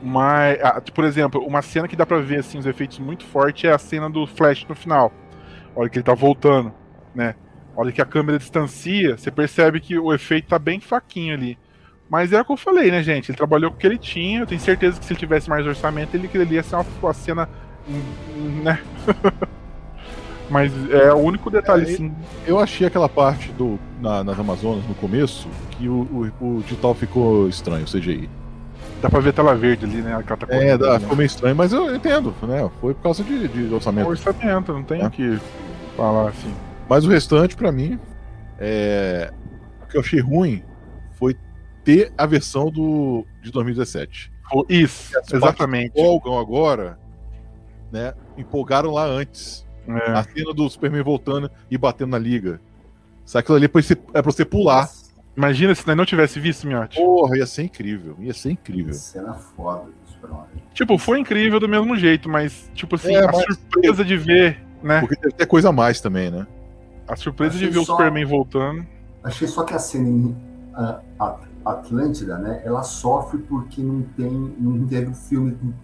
[0.00, 3.68] Mas, ah, por exemplo, uma cena que dá pra ver assim, os efeitos muito fortes
[3.68, 5.12] é a cena do Flash no final.
[5.74, 6.72] A hora que ele tá voltando,
[7.12, 7.34] né?
[7.76, 11.58] A hora que a câmera distancia, você percebe que o efeito tá bem faquinho ali.
[12.08, 13.30] Mas é o que eu falei, né, gente?
[13.30, 14.40] Ele trabalhou com o que ele tinha.
[14.40, 17.48] Eu tenho certeza que se ele tivesse mais orçamento, ele queria ser uma, uma cena.
[18.64, 18.80] né?
[20.50, 22.14] Mas é o único detalhe, É, sim.
[22.46, 26.94] Eu achei aquela parte do, na- nas Amazonas no começo que o, o, o digital
[26.94, 28.30] ficou estranho, o CGI.
[29.02, 30.18] Dá pra ver a tela verde ali, né?
[30.26, 31.00] Tá É, dá, né?
[31.00, 32.68] ficou meio estranho, mas eu entendo, né?
[32.80, 34.08] Foi por causa de, de orçamento.
[34.08, 35.06] Orçamento, não tem É.
[35.06, 35.38] o que
[35.96, 36.52] falar assim.
[36.88, 37.98] Mas o restante, pra mim,
[38.58, 39.30] é...
[39.82, 40.62] o que eu achei ruim
[41.18, 41.36] foi
[41.88, 44.30] ter a versão do de 2017.
[44.68, 45.98] Isso, exatamente.
[45.98, 46.98] empolgam agora,
[47.90, 48.12] né?
[48.36, 49.66] Empolgaram lá antes.
[49.86, 50.10] É.
[50.10, 52.60] A cena do Superman voltando e batendo na liga.
[53.24, 54.86] Sabe aquilo ali é pra você, é pra você pular.
[55.34, 56.98] Imagina se não tivesse visto, Miotti.
[56.98, 58.16] Porra, ia ser incrível.
[58.20, 58.92] Ia ser incrível.
[58.92, 60.44] Cena foda do Superman.
[60.74, 64.62] Tipo, foi incrível do mesmo jeito, mas, tipo assim, É, a mas- surpresa de ver,
[64.82, 65.00] né?
[65.00, 66.46] Porque deve ter coisa a mais também, né?
[67.06, 68.86] A surpresa Achei de ver o só- Superman voltando.
[69.24, 70.36] Achei só que a cena em
[70.74, 72.62] ah, At- Atlântida, né?
[72.64, 75.74] Ela sofre porque não tem, não teve o filme do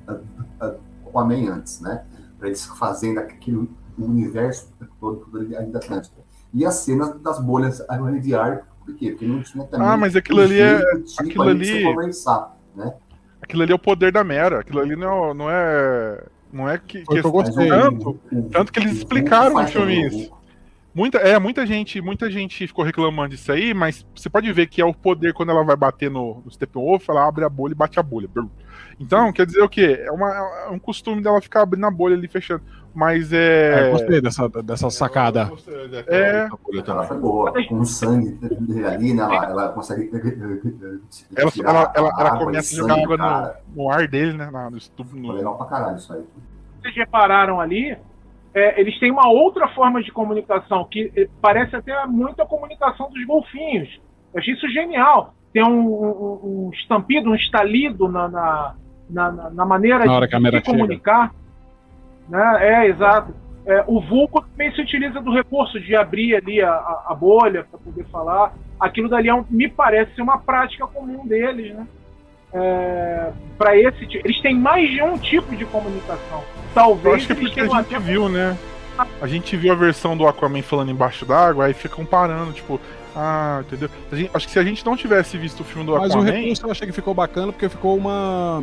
[1.05, 2.05] Aquaman antes, né?
[2.39, 6.17] Pra eles fazendo aquele universo todo, todo ali da Atlântida.
[6.53, 7.83] E a cena das bolhas
[8.23, 9.11] de ar, por quê?
[9.11, 9.87] Porque não tinha também.
[9.87, 12.95] Ah, mas aquilo o ali é- tipo, aquilo ali conversar, né?
[13.43, 14.61] Aquilo ali é o poder da Mera.
[14.61, 16.23] Aquilo ali não, é- não é.
[16.53, 17.03] Não é que.
[17.03, 17.69] O que eu gostei.
[17.69, 18.19] Tanto,
[18.53, 20.33] tanto que eles explicaram no faz filme também, isso.
[20.95, 24.81] Muita, é, muita gente, muita gente ficou reclamando disso aí, mas você pode ver que
[24.81, 27.75] é o poder quando ela vai bater no, no Steppenwolf, ela abre a bolha e
[27.75, 28.29] bate a bolha.
[29.01, 29.99] Então, quer dizer o quê?
[30.05, 32.63] É, uma, é um costume dela ficar abrindo a bolha ali fechando.
[32.95, 33.89] Mas é.
[33.89, 35.51] É, gostei dessa, dessa sacada.
[36.07, 36.49] É.
[36.87, 37.53] Ela foi boa.
[37.67, 39.25] Com o sangue dele ali, né?
[39.25, 40.09] Ela, ela consegue.
[41.35, 44.49] Ela, tirar ela, ela, ela água começa a jogar água no, no ar dele, né?
[44.49, 46.23] na- No, estudo, Foi no, legal pra caralho isso aí.
[46.81, 47.99] vocês repararam ali,
[48.55, 53.11] é, eles têm uma outra forma de comunicação que eh, parece até muito a comunicação
[53.11, 53.89] dos golfinhos.
[54.33, 55.35] Eu achei isso genial.
[55.53, 58.75] Tem um, um- um estampido, um estalido na, na,
[59.11, 60.41] na, na- maneira Na hora de, de
[60.79, 61.35] comunicar.
[62.29, 62.59] Né?
[62.61, 63.35] É, exato.
[63.67, 67.65] É, o Vulco também se utiliza do recurso de abrir ali a, a- a bolha
[67.65, 68.53] para poder falar.
[68.79, 71.87] Aquilo dali é um- me parece ser uma prática comum deles, né?
[73.59, 74.27] Para esse tipo.
[74.27, 76.43] Eles têm mais de um tipo de comunicação.
[76.75, 78.57] Talvez Eu acho que é porque a gente viu, né?
[79.21, 82.81] A gente viu a versão do Aquaman falando embaixo d'água, aí fica comparando, tipo,
[83.17, 83.89] ah, entendeu?
[84.11, 86.19] A gente- acho que se a gente não tivesse visto o filme do Mas o
[86.19, 86.31] Aquaman.
[86.31, 88.63] recurso eu achei que ficou bacana porque ficou uma,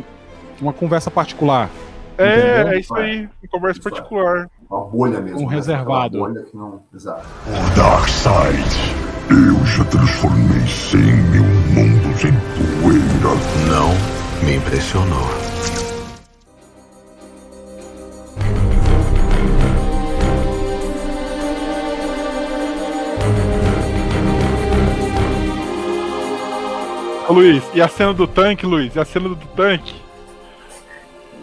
[0.60, 1.68] uma conversa particular.
[2.16, 2.68] É, entendeu?
[2.72, 4.48] é isso aí, em conversa particular.
[4.70, 5.40] Uma bolha mesmo.
[5.40, 5.54] Um né?
[5.56, 6.18] reservado.
[6.18, 6.82] Uma bolha que não.
[6.94, 7.26] Exato.
[7.76, 8.94] Darkseid,
[9.30, 12.32] eu já transformei 100 mil mundos em
[12.92, 13.22] poeira.
[13.68, 15.28] Não me impressionou.
[27.28, 28.94] Ô, Luiz, e a cena do tanque, Luiz?
[28.94, 29.94] E a cena do tanque?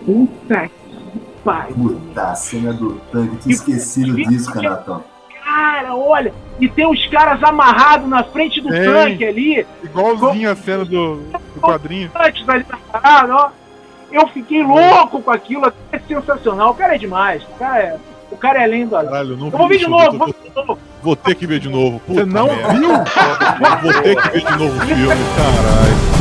[0.06, 1.76] Puta que pariu.
[1.76, 3.38] Puta, a cena do tanque.
[3.38, 5.04] Tinha esquecido disso, Canatão.
[5.54, 8.84] Cara, olha, e tem os caras amarrados na frente do Tem.
[8.84, 11.16] tanque ali, Igualzinho a cena do,
[11.56, 12.12] do quadrinho.
[12.16, 13.50] antes ali na parada, ó.
[14.12, 16.72] Eu fiquei louco com aquilo, é sensacional.
[16.72, 17.98] O cara é demais, o cara é,
[18.32, 19.10] o cara é além do além.
[19.10, 20.80] Caralho, eu não Eu vou ver de novo, eu vou tô- ver de novo.
[21.02, 22.00] Vou ter que ver de novo.
[22.02, 22.74] Puta Você não merda.
[22.74, 22.90] viu?
[22.90, 26.19] Vou ter que ver de novo o filme, caralho.